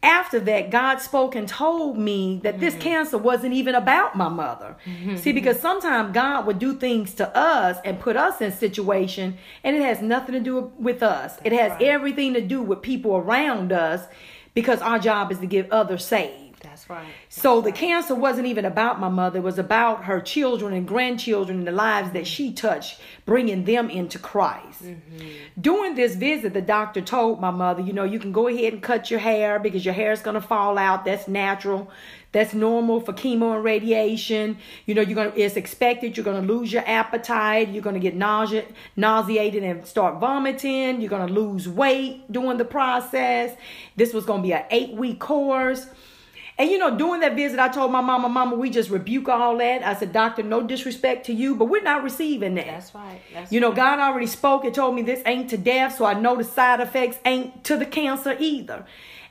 After 0.03 0.39
that, 0.41 0.69
God 0.69 0.99
spoke 0.99 1.35
and 1.35 1.47
told 1.47 1.97
me 1.97 2.39
that 2.43 2.59
this 2.59 2.73
mm-hmm. 2.73 2.83
cancer 2.83 3.17
wasn't 3.17 3.53
even 3.53 3.73
about 3.73 4.15
my 4.15 4.29
mother. 4.29 4.77
Mm-hmm. 4.85 5.17
See, 5.17 5.31
because 5.31 5.59
sometimes 5.59 6.13
God 6.13 6.45
would 6.45 6.59
do 6.59 6.75
things 6.75 7.13
to 7.15 7.35
us 7.35 7.77
and 7.83 7.99
put 7.99 8.15
us 8.15 8.39
in 8.39 8.51
situation, 8.51 9.37
and 9.63 9.75
it 9.75 9.81
has 9.81 10.01
nothing 10.01 10.33
to 10.33 10.39
do 10.39 10.71
with 10.77 11.01
us. 11.01 11.37
it 11.43 11.51
has 11.51 11.71
right. 11.71 11.81
everything 11.81 12.35
to 12.35 12.41
do 12.41 12.61
with 12.61 12.81
people 12.81 13.15
around 13.15 13.71
us, 13.71 14.05
because 14.53 14.81
our 14.81 14.99
job 14.99 15.31
is 15.31 15.39
to 15.39 15.47
get 15.47 15.71
others 15.71 16.05
saved. 16.05 16.46
That's 16.87 17.03
right. 17.03 17.13
So 17.29 17.61
the 17.61 17.71
cancer 17.71 18.15
wasn't 18.15 18.47
even 18.47 18.65
about 18.65 18.99
my 18.99 19.09
mother. 19.09 19.39
It 19.39 19.43
was 19.43 19.59
about 19.59 20.05
her 20.05 20.19
children 20.21 20.73
and 20.73 20.87
grandchildren 20.87 21.59
and 21.59 21.67
the 21.67 21.71
lives 21.71 22.11
that 22.11 22.27
she 22.27 22.53
touched, 22.53 22.99
bringing 23.25 23.65
them 23.65 23.89
into 23.89 24.19
Christ. 24.19 24.83
Mm-hmm. 24.83 25.27
During 25.59 25.95
this 25.95 26.15
visit, 26.15 26.53
the 26.53 26.61
doctor 26.61 27.01
told 27.01 27.39
my 27.41 27.51
mother, 27.51 27.81
you 27.81 27.93
know, 27.93 28.03
you 28.03 28.19
can 28.19 28.31
go 28.31 28.47
ahead 28.47 28.73
and 28.73 28.81
cut 28.81 29.11
your 29.11 29.19
hair 29.19 29.59
because 29.59 29.85
your 29.85 29.93
hair 29.93 30.11
is 30.11 30.21
going 30.21 30.35
to 30.35 30.41
fall 30.41 30.77
out. 30.77 31.05
That's 31.05 31.27
natural. 31.27 31.89
That's 32.33 32.53
normal 32.53 32.99
for 32.99 33.13
chemo 33.13 33.55
and 33.55 33.63
radiation. 33.63 34.57
You 34.85 34.95
know, 34.95 35.01
you're 35.01 35.15
gonna 35.15 35.33
it's 35.35 35.55
expected. 35.55 36.17
You're 36.17 36.25
gonna 36.25 36.45
lose 36.45 36.71
your 36.71 36.83
appetite. 36.85 37.69
You're 37.69 37.81
gonna 37.81 37.99
get 37.99 38.15
nausea, 38.15 38.65
nauseated 38.95 39.63
and 39.63 39.85
start 39.85 40.19
vomiting. 40.19 40.99
You're 41.01 41.09
gonna 41.09 41.31
lose 41.31 41.69
weight 41.69 42.29
during 42.31 42.57
the 42.57 42.65
process. 42.65 43.55
This 43.95 44.13
was 44.13 44.25
gonna 44.25 44.43
be 44.43 44.53
an 44.53 44.65
eight 44.69 44.93
week 44.93 45.19
course. 45.19 45.87
And 46.59 46.71
you 46.71 46.79
know, 46.79 46.97
during 46.97 47.21
that 47.21 47.35
visit, 47.35 47.59
I 47.59 47.67
told 47.67 47.91
my 47.91 48.01
mama, 48.01 48.29
Mama, 48.29 48.55
we 48.55 48.71
just 48.71 48.89
rebuke 48.89 49.29
all 49.29 49.57
that. 49.57 49.83
I 49.83 49.93
said, 49.93 50.11
Doctor, 50.11 50.41
no 50.41 50.63
disrespect 50.63 51.27
to 51.27 51.33
you, 51.33 51.55
but 51.55 51.65
we're 51.65 51.83
not 51.83 52.03
receiving 52.03 52.55
that. 52.55 52.65
That's 52.65 52.95
right. 52.95 53.21
That's 53.33 53.51
You 53.51 53.59
know, 53.59 53.67
right. 53.67 53.75
God 53.75 53.99
already 53.99 54.25
spoke 54.25 54.65
and 54.65 54.73
told 54.73 54.95
me 54.95 55.03
this 55.03 55.21
ain't 55.27 55.51
to 55.51 55.57
death, 55.57 55.97
so 55.97 56.05
I 56.05 56.13
know 56.15 56.35
the 56.35 56.43
side 56.43 56.79
effects 56.79 57.19
ain't 57.25 57.63
to 57.65 57.77
the 57.77 57.85
cancer 57.85 58.35
either. 58.39 58.85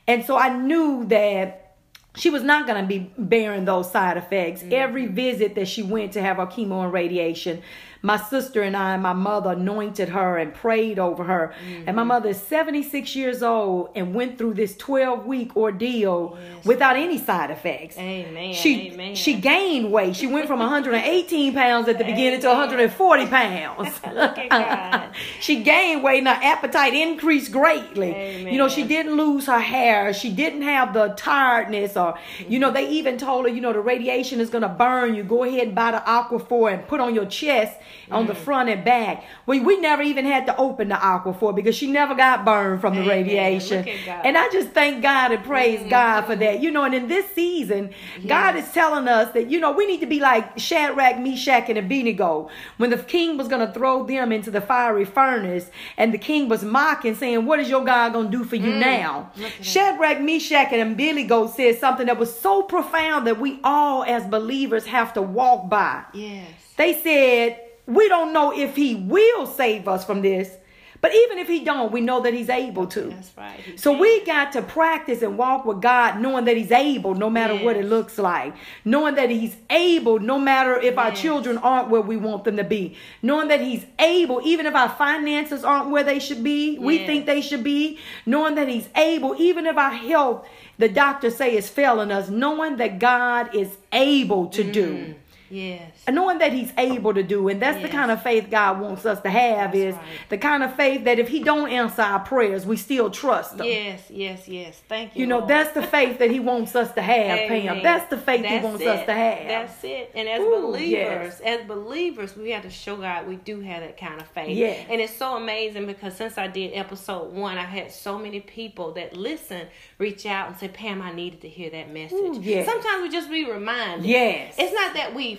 And 0.07 0.25
so 0.25 0.37
I 0.39 0.57
knew 0.57 1.05
that 1.07 1.77
she 2.17 2.31
was 2.31 2.43
not 2.43 2.67
going 2.67 2.81
to 2.81 2.87
be 2.87 3.11
bearing 3.19 3.65
those 3.65 3.91
side 3.91 4.17
effects. 4.17 4.63
Mm-hmm. 4.63 4.73
Every 4.73 5.07
visit 5.07 5.55
that 5.57 5.67
she 5.69 5.83
went 5.83 6.13
to 6.13 6.23
have 6.23 6.37
her 6.37 6.47
chemo 6.47 6.85
and 6.85 6.93
radiation, 6.93 7.63
my 8.07 8.17
sister 8.17 8.63
and 8.63 8.77
I 8.77 8.95
and 8.95 9.03
my 9.03 9.13
mother 9.13 9.51
anointed 9.51 10.11
her 10.11 10.39
and 10.39 10.55
prayed 10.55 11.01
over 11.01 11.25
her. 11.25 11.53
And 11.87 11.97
my 11.97 12.03
mm-hmm. 12.03 12.09
mother 12.09 12.29
is 12.29 12.41
76 12.41 13.17
years 13.17 13.43
old 13.43 13.91
and 13.97 14.15
went 14.15 14.39
through 14.39 14.55
this 14.55 14.77
12 14.77 15.27
week 15.27 15.57
ordeal 15.57 16.39
without 16.65 16.95
any 16.95 17.19
side 17.19 17.51
effects. 17.51 17.99
Amen. 17.99 18.55
She 18.55 18.93
Amen. 18.93 19.17
she 19.17 19.35
gained 19.35 19.91
weight. 19.91 20.15
She 20.15 20.29
went 20.29 20.47
from 20.47 20.61
118 20.61 21.53
pounds 21.53 21.89
at 21.89 21.99
the 21.99 22.05
beginning 22.05 22.41
to 22.43 22.47
140 22.47 23.27
pounds. 23.39 24.01
Look 24.05 24.39
at 24.39 24.51
God. 24.51 25.11
she 25.41 25.65
gained 25.65 26.05
weight 26.05 26.19
and 26.19 26.29
her 26.29 26.41
appetite 26.41 26.95
increased 26.95 27.51
greatly. 27.51 28.15
Amen. 28.15 28.53
You 28.53 28.59
know, 28.59 28.69
she 28.69 28.85
didn't 28.85 29.17
lose 29.17 29.47
her 29.47 29.59
hair. 29.59 30.15
She 30.15 30.31
didn't 30.31 30.63
have 30.63 30.95
the 30.95 31.09
tiredness 31.17 31.97
or 31.97 32.17
you 32.49 32.61
know, 32.61 32.71
they 32.71 32.89
even 32.89 33.19
told 33.19 33.47
her, 33.47 33.51
you 33.51 33.61
know, 33.61 33.73
the 33.73 33.81
radiation 33.81 34.39
is 34.39 34.49
gonna 34.49 34.69
burn 34.69 35.17
you. 35.17 35.25
Go 35.25 35.43
ahead 35.43 35.67
and 35.67 35.75
buy 35.75 35.91
the 35.91 35.99
Aquaphor 35.99 36.73
and 36.73 36.87
put 36.87 37.01
on 37.01 37.13
your 37.13 37.27
chest 37.27 37.77
on 38.11 38.27
the 38.27 38.33
Mm. 38.35 38.37
front 38.37 38.69
and 38.69 38.85
back. 38.85 39.25
We 39.47 39.61
we 39.61 39.81
never 39.81 40.03
even 40.03 40.25
had 40.25 40.47
to 40.47 40.57
open 40.57 40.89
the 40.89 40.95
Aquaphor 40.95 41.55
because 41.55 41.75
she 41.75 41.87
never 41.91 42.15
got 42.15 42.45
burned 42.45 42.81
from 42.81 42.95
the 42.95 43.01
Amen. 43.03 43.11
radiation. 43.25 43.79
Look 43.79 43.89
at 43.89 44.07
God. 44.07 44.21
And 44.27 44.39
I 44.39 44.49
just 44.51 44.71
thank 44.71 45.03
God 45.03 45.33
and 45.33 45.43
praise 45.45 45.81
God 45.91 46.23
for 46.23 46.37
that. 46.37 46.61
You 46.61 46.71
know, 46.71 46.85
and 46.85 46.95
in 46.95 47.09
this 47.09 47.27
season, 47.35 47.91
God 48.27 48.57
is 48.57 48.71
telling 48.73 49.09
us 49.09 49.33
that, 49.33 49.51
you 49.51 49.59
know, 49.61 49.73
we 49.73 49.87
need 49.87 50.01
to 50.01 50.07
be 50.07 50.21
like 50.21 50.59
Shadrach, 50.59 51.19
Meshach, 51.19 51.69
and 51.69 51.79
Abednego. 51.79 52.49
When 52.77 52.91
the 52.91 52.99
king 52.99 53.37
was 53.37 53.49
going 53.49 53.67
to 53.67 53.73
throw 53.73 54.05
them 54.05 54.33
into 54.33 54.51
the 54.51 54.61
fiery 54.61 55.05
furnace, 55.05 55.71
and 55.97 56.13
the 56.15 56.19
king 56.19 56.49
was 56.49 56.65
mocking, 56.65 57.15
saying, 57.15 57.45
What 57.47 57.61
is 57.61 57.69
your 57.69 57.85
God 57.85 58.13
going 58.13 58.31
to 58.31 58.39
do 58.39 58.45
for 58.45 58.57
you 58.57 58.73
now? 58.75 59.31
Shadrach, 59.63 60.21
Meshach, 60.21 60.69
and 60.73 60.93
Abednego 60.93 61.47
said 61.49 61.79
something 61.79 62.07
that 62.07 62.19
was 62.19 62.37
so 62.39 62.63
profound 62.63 63.27
that 63.27 63.41
we 63.41 63.59
all 63.65 64.05
as 64.05 64.25
believers 64.27 64.87
have 64.87 65.13
to 65.15 65.23
walk 65.23 65.69
by. 65.69 66.03
Yes. 66.13 66.47
They 66.77 66.93
said, 67.01 67.61
We 67.87 68.09
don't 68.09 68.33
know 68.33 68.53
if 68.57 68.77
he 68.77 68.95
will 68.95 69.47
save 69.47 69.87
us 69.87 70.05
from 70.05 70.23
this, 70.23 70.57
but 71.01 71.15
even 71.15 71.39
if 71.39 71.47
he 71.47 71.63
don't, 71.63 71.93
we 71.93 72.01
know 72.01 72.21
that 72.23 72.35
he's 72.35 72.49
able 72.49 72.87
to. 72.89 73.03
That's 73.03 73.31
right. 73.37 73.61
So 73.77 73.93
can. 73.93 74.01
we 74.01 74.25
got 74.25 74.53
to 74.53 74.63
practice 74.63 75.23
and 75.23 75.39
walk 75.39 75.65
with 75.65 75.81
God 75.81 76.21
knowing 76.21 76.47
that 76.47 76.57
he's 76.57 76.73
able 76.73 77.15
no 77.15 77.31
matter 77.31 77.55
what 77.57 77.77
it 77.77 77.85
looks 77.85 78.19
like. 78.19 78.55
Knowing 78.85 79.15
that 79.17 79.31
he's 79.31 79.55
able 79.71 80.19
no 80.19 80.39
matter 80.39 80.75
if 80.81 80.99
our 80.99 81.13
children 81.13 81.59
aren't 81.59 81.91
where 81.91 82.01
we 82.01 82.17
want 82.17 82.45
them 82.45 82.57
to 82.57 82.65
be. 82.65 82.97
Knowing 83.23 83.49
that 83.49 83.61
he's 83.61 83.87
able 84.01 84.41
even 84.45 84.67
if 84.67 84.75
our 84.75 84.89
finances 84.89 85.65
aren't 85.65 85.91
where 85.91 86.05
they 86.05 86.19
should 86.19 86.43
be, 86.43 86.79
we 86.79 87.07
think 87.07 87.27
they 87.27 87.41
should 87.41 87.63
be. 87.63 87.99
Knowing 88.25 88.55
that 88.57 88.69
he's 88.69 88.89
able 88.97 89.37
even 89.39 89.67
if 89.67 89.77
our 89.77 89.93
health 89.93 90.49
the 90.79 90.89
doctors 90.89 91.37
say 91.37 91.57
is 91.57 91.69
failing 91.69 92.11
us, 92.11 92.29
knowing 92.29 92.77
that 92.77 92.99
God 92.99 93.55
is 93.55 93.77
able 93.93 94.49
to 94.49 94.71
do. 94.71 94.93
Mm-hmm. 94.93 95.13
Yes. 95.51 95.93
Knowing 96.11 96.39
that 96.39 96.53
he's 96.53 96.73
able 96.79 97.15
to 97.15 97.23
do 97.23 97.49
and 97.49 97.61
that's 97.61 97.81
the 97.83 97.89
kind 97.89 98.11
of 98.11 98.23
faith 98.23 98.49
god 98.51 98.81
wants 98.81 99.07
us 99.07 99.21
to 99.23 99.31
have 99.31 99.73
That's 99.73 99.79
is 99.85 99.95
right. 99.95 100.05
the 100.29 100.39
kind 100.39 100.63
of 100.63 100.75
faith 100.75 101.05
that 101.05 101.19
if 101.19 101.29
he 101.29 101.43
don't 101.43 101.71
answer 101.71 102.03
our 102.03 102.21
prayers 102.21 102.67
we 102.67 102.77
still 102.77 103.11
trust 103.11 103.55
him 103.59 103.65
Yes, 103.67 104.03
yes, 104.11 104.49
yes. 104.49 104.81
Thank 104.89 105.15
you. 105.15 105.21
you 105.23 105.27
know 105.27 105.39
Lord. 105.39 105.51
that's 105.51 105.73
the 105.73 105.83
faith 105.83 106.19
that 106.19 106.31
he 106.31 106.41
wants 106.41 106.75
us 106.75 106.93
to 106.95 107.03
have 107.03 107.49
pam 107.49 107.69
Amen. 107.69 107.83
that's 107.83 108.09
the 108.11 108.19
faith 108.19 108.45
he 108.45 108.59
wants 108.59 108.83
it. 108.83 108.89
us 108.89 109.07
to 109.07 109.13
have 109.13 109.49
That's 109.49 109.85
it. 109.85 110.13
And 110.15 110.29
as 110.29 110.41
Ooh, 110.41 110.63
believers, 110.63 110.91
yes. 110.91 111.41
as 111.41 111.67
believers, 111.67 112.37
we 112.37 112.51
have 112.51 112.63
to 112.63 112.71
show 112.71 112.97
God 112.97 113.27
we 113.27 113.37
do 113.37 113.61
have 113.61 113.83
that 113.83 113.97
kind 113.99 114.21
of 114.21 114.27
faith. 114.29 114.57
Yes. 114.57 114.87
And 114.91 115.01
it's 115.01 115.15
so 115.17 115.37
amazing 115.37 115.87
because 115.87 116.17
since 116.17 116.39
I 116.39 116.47
did 116.47 116.73
episode 116.75 117.33
one, 117.33 117.59
I 117.59 117.63
had 117.65 117.91
so 117.93 118.19
many 118.19 118.41
people 118.41 118.93
that 118.95 119.17
listen 119.17 119.67
reach 119.99 120.27
out 120.27 120.49
and 120.49 120.57
say, 120.57 120.69
Pam, 120.69 121.01
I 121.03 121.13
needed 121.13 121.41
to 121.43 121.49
hear 121.49 121.71
that 121.71 121.93
message. 121.93 122.19
Ooh, 122.19 122.41
yes. 122.43 122.67
Sometimes 122.67 123.03
we 123.03 123.09
just 123.09 123.31
be 123.31 123.51
reminded. 123.51 124.07
Yes. 124.07 124.55
It's 124.59 124.73
not 124.73 124.95
that 124.95 125.15
we 125.15 125.37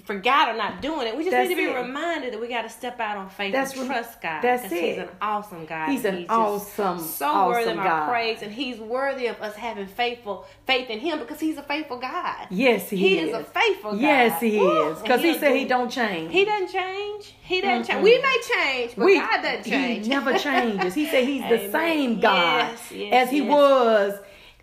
for, 0.00 0.14
forgot 0.14 0.48
or 0.48 0.56
not 0.56 0.80
doing 0.82 1.06
it. 1.06 1.16
We 1.16 1.24
just 1.24 1.32
That's 1.32 1.48
need 1.48 1.54
to 1.56 1.60
be 1.60 1.70
it. 1.70 1.76
reminded 1.76 2.32
that 2.32 2.40
we 2.40 2.48
got 2.48 2.62
to 2.62 2.68
step 2.68 2.98
out 3.00 3.16
on 3.16 3.28
faith 3.30 3.52
That's 3.52 3.76
and 3.76 3.86
trust 3.86 4.20
God. 4.20 4.42
that's 4.42 4.62
'cause 4.62 4.72
He's 4.72 4.98
an 4.98 5.08
awesome 5.20 5.66
God. 5.66 5.88
He's 5.90 6.04
an 6.04 6.18
just 6.20 6.30
awesome, 6.30 6.98
so 7.00 7.46
worthy 7.48 7.62
of 7.62 7.68
awesome 7.68 7.78
our 7.80 7.84
God. 7.84 8.08
praise, 8.10 8.42
and 8.42 8.52
He's 8.52 8.78
worthy 8.78 9.26
of 9.26 9.40
us 9.42 9.54
having 9.56 9.86
faithful 9.86 10.46
faith 10.66 10.90
in 10.90 10.98
Him 11.00 11.18
because 11.18 11.40
He's 11.40 11.56
a 11.58 11.62
faithful 11.62 11.98
God. 11.98 12.46
yes 12.50 12.90
he, 12.90 12.96
He 12.96 13.18
is 13.18 13.28
is 13.30 13.34
a 13.34 13.44
faithful 13.44 13.92
God. 13.92 14.00
yes 14.00 14.40
he 14.40 14.58
is 14.58 14.98
because 15.00 15.22
he 15.22 15.36
said 15.38 15.54
he 15.54 15.62
do- 15.62 15.68
don't 15.68 15.90
change 15.90 16.32
He 16.32 16.44
doesn't 16.44 16.68
change. 16.72 17.34
He 17.42 17.60
doesn't 17.60 17.84
change. 17.84 17.98
Mm-mm. 17.98 18.02
We 18.02 18.18
may 18.20 18.36
change, 18.54 18.92
but 18.96 19.04
we, 19.04 19.18
God 19.18 19.42
doesn't 19.42 19.64
change. 19.64 20.04
he 20.04 20.10
never 20.10 20.36
changes 20.38 20.94
he 20.94 21.06
said 21.06 21.24
he's 21.26 21.42
the 21.48 21.70
same 21.72 22.20
god 22.20 22.68
Yes, 22.70 22.92
yes, 22.92 23.12
as 23.26 23.30
he 23.30 23.38
yes. 23.38 23.48
was 23.48 24.14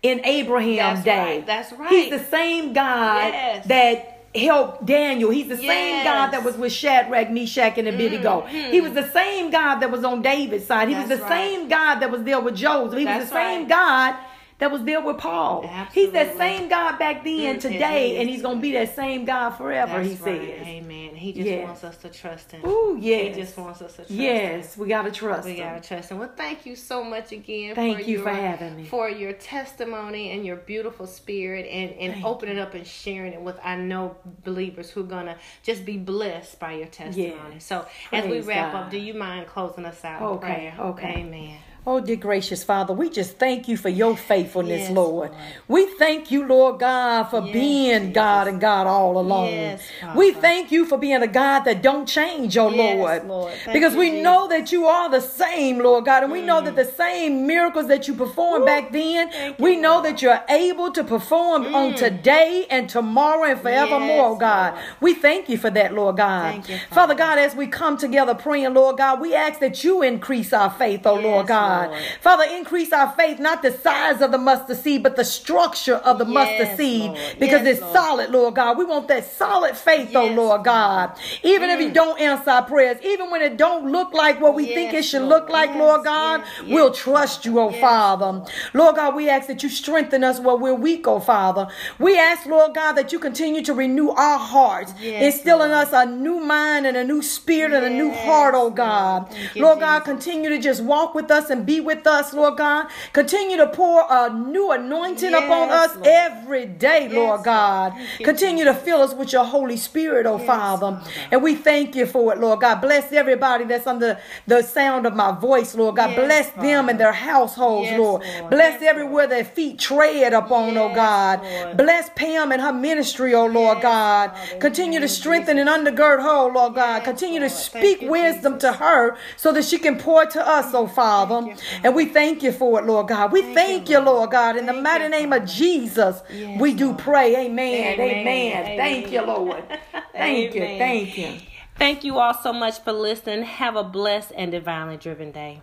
in 0.02 0.24
abraham's 0.24 1.02
That's 1.02 1.04
day 1.04 1.36
right, 1.38 1.46
that's 1.46 1.72
right. 1.72 1.90
he's 1.90 2.10
the 2.10 2.18
same 2.24 2.72
god 2.72 3.62
that 3.66 4.15
helped 4.38 4.86
Daniel. 4.86 5.30
He's 5.30 5.48
the 5.48 5.56
same 5.56 6.04
God 6.04 6.30
that 6.30 6.44
was 6.44 6.56
with 6.56 6.72
Shadrach, 6.72 7.30
Meshach, 7.30 7.78
and 7.78 7.88
Abednego. 7.88 8.46
Mhm. 8.48 8.70
He 8.70 8.80
was 8.80 8.92
the 8.92 9.08
same 9.08 9.50
God 9.50 9.76
that 9.80 9.90
was 9.90 10.04
on 10.04 10.22
David's 10.22 10.66
side. 10.66 10.88
He 10.88 10.94
was 10.94 11.08
the 11.08 11.16
right. 11.18 11.28
same 11.28 11.68
God 11.68 12.00
that 12.00 12.10
was 12.10 12.22
there 12.22 12.40
with 12.40 12.56
Joseph. 12.56 12.98
He 12.98 13.04
was 13.04 13.28
the 13.28 13.34
same 13.34 13.60
right. 13.60 13.68
God 13.68 14.14
that 14.58 14.72
was 14.72 14.82
there 14.84 15.00
with 15.02 15.18
Paul. 15.18 15.68
He's 15.92 16.12
that 16.12 16.36
same 16.36 16.68
God 16.68 16.98
back 16.98 17.24
then, 17.24 17.58
today, 17.58 18.16
and 18.18 18.28
he's 18.28 18.40
going 18.42 18.56
to 18.56 18.62
be 18.62 18.72
that 18.72 18.94
same 18.96 19.24
God 19.24 19.50
forever, 19.50 20.02
That's 20.02 20.18
he 20.18 20.24
right. 20.30 20.40
says. 20.58 20.66
Amen. 20.66 21.14
He 21.14 21.32
just 21.32 21.46
Yes. 21.46 21.64
wants 21.66 21.84
us 21.84 21.96
to 21.98 22.08
trust 22.08 22.52
Him. 22.52 22.64
Ooh, 22.66 22.96
yes. 23.00 23.34
He 23.36 23.42
just 23.42 23.56
wants 23.58 23.82
us 23.82 23.92
to 23.92 23.96
trust 23.98 24.10
Him. 24.10 24.20
Yes, 24.20 24.76
we 24.76 24.88
got 24.88 25.02
to 25.02 25.10
trust 25.10 25.44
We 25.46 25.54
him. 25.56 25.66
gotta 25.68 25.86
trust 25.86 26.10
him. 26.10 26.18
Well, 26.18 26.32
thank 26.36 26.64
you 26.66 26.74
so 26.76 27.02
much 27.04 27.32
again. 27.32 27.74
Thank 27.74 27.98
for 27.98 28.04
you 28.04 28.14
your, 28.16 28.22
for 28.24 28.30
having 28.30 28.76
me. 28.76 28.84
For 28.86 29.08
your 29.10 29.32
testimony 29.34 30.30
and 30.32 30.44
your 30.46 30.56
beautiful 30.56 31.06
spirit, 31.06 31.66
and 31.66 31.90
and 31.92 32.12
Thank 32.14 32.24
opening 32.26 32.58
up 32.58 32.74
and 32.74 32.86
sharing 32.86 33.32
it 33.32 33.40
with 33.40 33.58
I 33.62 33.76
know 33.76 34.16
believers 34.44 34.90
who 34.90 35.00
are 35.00 35.04
gonna 35.04 35.36
just 35.62 35.84
be 35.84 35.96
blessed 35.98 36.58
by 36.60 36.72
your 36.74 36.86
testimony. 36.88 37.54
Yes. 37.54 37.64
So 37.64 37.86
as 38.12 38.24
we 38.26 38.40
wrap 38.40 38.72
God. 38.72 38.84
up, 38.84 38.90
do 38.90 38.98
you 38.98 39.14
mind 39.14 39.46
closing 39.48 39.84
us 39.84 40.04
out 40.04 40.22
Okay, 40.22 40.68
in 40.68 40.72
prayer? 40.76 40.86
okay. 40.90 41.14
Amen. 41.20 41.58
Oh, 41.88 42.00
dear 42.00 42.16
gracious 42.16 42.64
Father, 42.64 42.92
we 42.92 43.08
just 43.08 43.38
thank 43.38 43.68
you 43.68 43.76
for 43.76 43.88
your 43.88 44.16
faithfulness, 44.16 44.88
Yes, 44.88 44.90
Lord. 44.90 45.30
Lord. 45.30 45.42
We 45.68 45.86
thank 45.86 46.32
you, 46.32 46.44
Lord 46.44 46.80
God, 46.80 47.24
for 47.30 47.40
Yes, 47.40 47.52
being. 47.52 48.12
God 48.12 48.48
and 48.48 48.60
God 48.60 48.88
all 48.88 49.16
alone. 49.16 49.52
Yes, 49.52 49.82
we 50.16 50.32
thank 50.32 50.72
you 50.72 50.84
for 50.84 50.98
being 50.98 51.22
a 51.22 51.28
God 51.28 51.60
that 51.60 51.82
don't 51.82 52.06
change, 52.06 52.58
oh 52.58 52.66
Lord. 52.66 53.28
Lord. 53.28 53.52
Because 53.72 53.92
you, 53.92 54.00
we 54.00 54.06
Jesus. 54.10 54.18
Mm. 54.18 54.22
know 54.24 54.48
that 54.48 54.72
you 54.72 54.86
are 54.86 55.08
the 55.08 55.20
same, 55.20 55.78
Lord 55.78 56.06
God, 56.06 56.24
and 56.24 56.32
we 56.32 56.42
know 56.42 56.60
that 56.60 56.74
the 56.74 56.84
same 56.84 57.46
miracles 57.46 57.86
that 57.86 58.08
you 58.08 58.14
performed 58.14 58.66
back 58.66 58.90
then, 58.90 59.30
we 59.60 59.74
you, 59.76 59.80
know 59.80 59.94
Lord. 60.00 60.06
Mm. 60.06 60.08
that 60.10 60.22
you're 60.22 60.42
able 60.48 60.90
to 60.90 61.04
perform 61.04 61.72
on 61.72 61.94
today 61.94 62.66
and 62.68 62.88
tomorrow 62.88 63.44
and 63.44 63.60
forevermore, 63.60 64.36
God. 64.38 64.76
We 65.00 65.14
thank 65.14 65.48
you 65.48 65.56
for 65.56 65.70
that, 65.70 65.94
Lord 65.94 66.16
God. 66.16 66.68
You, 66.68 66.78
Father 66.90 66.90
Father. 66.90 67.14
God, 67.14 67.38
as 67.38 67.54
we 67.54 67.68
come 67.68 67.96
together 67.96 68.34
praying, 68.34 68.74
Lord 68.74 68.96
God, 68.96 69.20
we 69.20 69.36
ask 69.36 69.60
that 69.60 69.84
you 69.84 70.02
increase 70.02 70.52
our 70.52 70.70
faith, 70.70 71.06
oh 71.06 71.14
Lord 71.14 71.46
Yes, 71.46 71.75
God. 71.82 71.90
Lord. 71.90 72.02
Father, 72.20 72.44
increase 72.56 72.92
our 72.92 73.10
faith, 73.12 73.38
not 73.38 73.62
the 73.62 73.72
size 73.72 74.20
of 74.20 74.32
the 74.32 74.38
mustard 74.38 74.76
seed, 74.78 75.02
but 75.02 75.16
the 75.16 75.24
structure 75.24 75.96
of 75.96 76.18
the 76.18 76.24
Yes, 76.24 76.34
mustard 76.34 76.76
seed, 76.76 77.10
Lord. 77.10 77.36
because 77.38 77.62
Yes, 77.62 77.76
it's 77.76 77.80
Lord. 77.80 77.92
solid, 77.94 78.30
Lord 78.30 78.54
God. 78.54 78.78
We 78.78 78.84
want 78.84 79.08
that 79.08 79.30
solid 79.30 79.76
faith, 79.76 80.10
oh 80.14 80.24
Yes, 80.26 80.36
Lord 80.36 80.64
God. 80.64 81.12
Even 81.42 81.70
if 81.70 81.80
you 81.80 81.90
mm. 81.90 81.94
don't 81.94 82.20
answer 82.20 82.50
our 82.50 82.62
prayers, 82.64 82.98
even 83.02 83.30
when 83.30 83.42
it 83.42 83.56
don't 83.56 83.90
look 83.90 84.12
like 84.12 84.40
what 84.40 84.54
we 84.54 84.66
think 84.66 84.94
it 84.94 85.04
should 85.04 85.22
look 85.22 85.48
like, 85.48 85.74
Lord 85.74 86.04
God, 86.04 86.42
we'll 86.68 86.92
trust 86.92 87.44
you, 87.44 87.58
oh 87.60 87.70
Father. 87.72 88.42
Lord. 88.72 88.96
God, 88.96 89.14
we 89.14 89.28
ask 89.28 89.46
that 89.48 89.62
you 89.62 89.68
strengthen 89.68 90.24
us 90.24 90.40
where 90.40 90.56
we're 90.56 90.74
weak, 90.74 91.06
oh 91.06 91.20
Father. 91.20 91.68
We 91.98 92.18
ask, 92.18 92.46
Lord 92.46 92.74
God, 92.74 92.92
that 92.92 93.12
you 93.12 93.18
continue 93.18 93.62
to 93.62 93.74
renew 93.74 94.10
our 94.10 94.38
hearts, 94.38 94.94
instill 95.02 95.62
in 95.62 95.70
us 95.70 95.92
a 95.92 96.06
new 96.06 96.40
mind 96.40 96.86
and 96.86 96.96
a 96.96 97.04
new 97.04 97.22
spirit 97.22 97.72
and 97.72 97.84
a 97.84 97.90
new 97.90 98.10
heart, 98.10 98.54
oh 98.56 98.70
God. 98.70 99.34
Lord 99.56 99.80
God, 99.80 100.00
continue 100.00 100.50
to 100.50 100.58
just 100.58 100.82
walk 100.82 101.14
with 101.14 101.30
us 101.30 101.50
and 101.50 101.65
be 101.66 101.80
with 101.80 102.06
us, 102.06 102.32
Lord 102.32 102.56
God. 102.56 102.86
Continue 103.12 103.56
to 103.58 103.66
pour 103.66 104.06
a 104.08 104.30
new 104.30 104.70
anointing 104.70 105.34
upon 105.34 105.70
us 105.70 105.94
Lord. 105.96 106.08
every 106.08 106.66
day, 106.66 107.08
Lord 107.08 107.26
Lord. 107.26 107.44
God. 107.44 107.94
You, 108.18 108.24
Continue 108.24 108.64
to 108.64 108.74
fill 108.74 109.02
us 109.02 109.14
with 109.14 109.32
your 109.32 109.44
Holy 109.44 109.76
Spirit, 109.76 110.26
oh 110.26 110.38
Father. 110.38 111.00
And 111.30 111.42
we 111.42 111.54
thank 111.54 111.94
you 111.94 112.06
for 112.06 112.32
it, 112.32 112.38
Lord 112.40 112.60
God. 112.60 112.80
Bless 112.80 113.12
everybody 113.12 113.64
that's 113.64 113.86
under 113.86 114.18
the 114.46 114.62
sound 114.62 115.06
of 115.06 115.14
my 115.14 115.32
voice, 115.32 115.74
Lord 115.74 115.96
God. 115.96 116.10
Yes, 116.10 116.26
Bless 116.26 116.50
them 116.52 116.88
and 116.88 116.98
their 116.98 117.12
households, 117.12 117.90
Yes, 117.90 117.98
Lord. 117.98 118.22
Lord. 118.22 118.50
Bless 118.50 118.80
Yes, 118.80 118.90
everywhere 118.90 119.26
their 119.26 119.44
feet 119.44 119.78
tread 119.78 120.32
upon, 120.32 120.76
oh 120.76 120.94
God. 120.94 121.42
Lord. 121.42 121.76
Bless 121.76 122.10
Pam 122.14 122.52
and 122.52 122.62
her 122.62 122.72
ministry, 122.72 123.34
oh 123.34 123.46
Lord 123.46 123.78
Yes, 123.78 123.82
God. 123.82 124.30
Father, 124.30 124.58
Continue 124.60 125.00
to 125.00 125.08
strengthen 125.08 125.58
and 125.58 125.68
undergird 125.68 126.22
her, 126.22 126.28
oh 126.28 126.50
Lord 126.54 126.74
God. 126.74 126.96
Yes, 126.98 127.04
Continue 127.04 127.40
to 127.40 127.46
Lord. 127.46 127.56
Speak 127.56 128.02
you, 128.02 128.10
wisdom 128.10 128.54
Jesus. 128.54 128.70
to 128.70 128.72
her 128.78 129.16
so 129.36 129.52
that 129.52 129.64
she 129.64 129.78
can 129.78 129.98
pour 129.98 130.26
to 130.26 130.46
us, 130.46 130.66
mm, 130.66 130.74
oh 130.74 130.86
Father. 130.86 131.55
You, 131.60 131.68
Father. 131.68 131.86
And 131.86 131.94
we 131.94 132.06
thank 132.06 132.42
you 132.42 132.52
for 132.52 132.80
it, 132.80 132.86
Lord 132.86 133.08
God. 133.08 133.32
We 133.32 133.42
thank, 133.42 133.54
Thank 133.54 133.88
you, 133.88 133.98
you, 133.98 134.04
Lord 134.04 134.30
God. 134.30 134.56
In 134.56 134.66
the 134.66 134.72
mighty 134.72 135.04
you, 135.04 135.10
name 135.10 135.32
of 135.32 135.44
Jesus, 135.44 136.22
Yes, 136.30 136.60
we 136.60 136.74
do 136.74 136.94
pray. 136.94 137.46
Amen. 137.46 138.00
Amen. 138.00 138.10
Amen. 138.10 138.76
Thank 138.76 139.12
you, 139.12 139.22
Lord. 139.22 139.64
Thank 140.12 140.54
you. 140.54 140.60
Thank 140.60 141.18
you. 141.18 141.34
Thank 141.76 142.04
you 142.04 142.18
all 142.18 142.34
so 142.34 142.52
much 142.52 142.80
for 142.80 142.92
listening. 142.92 143.42
Have 143.42 143.76
a 143.76 143.84
blessed 143.84 144.32
and 144.36 144.50
divinely 144.50 144.96
driven 144.96 145.30
day. 145.32 145.60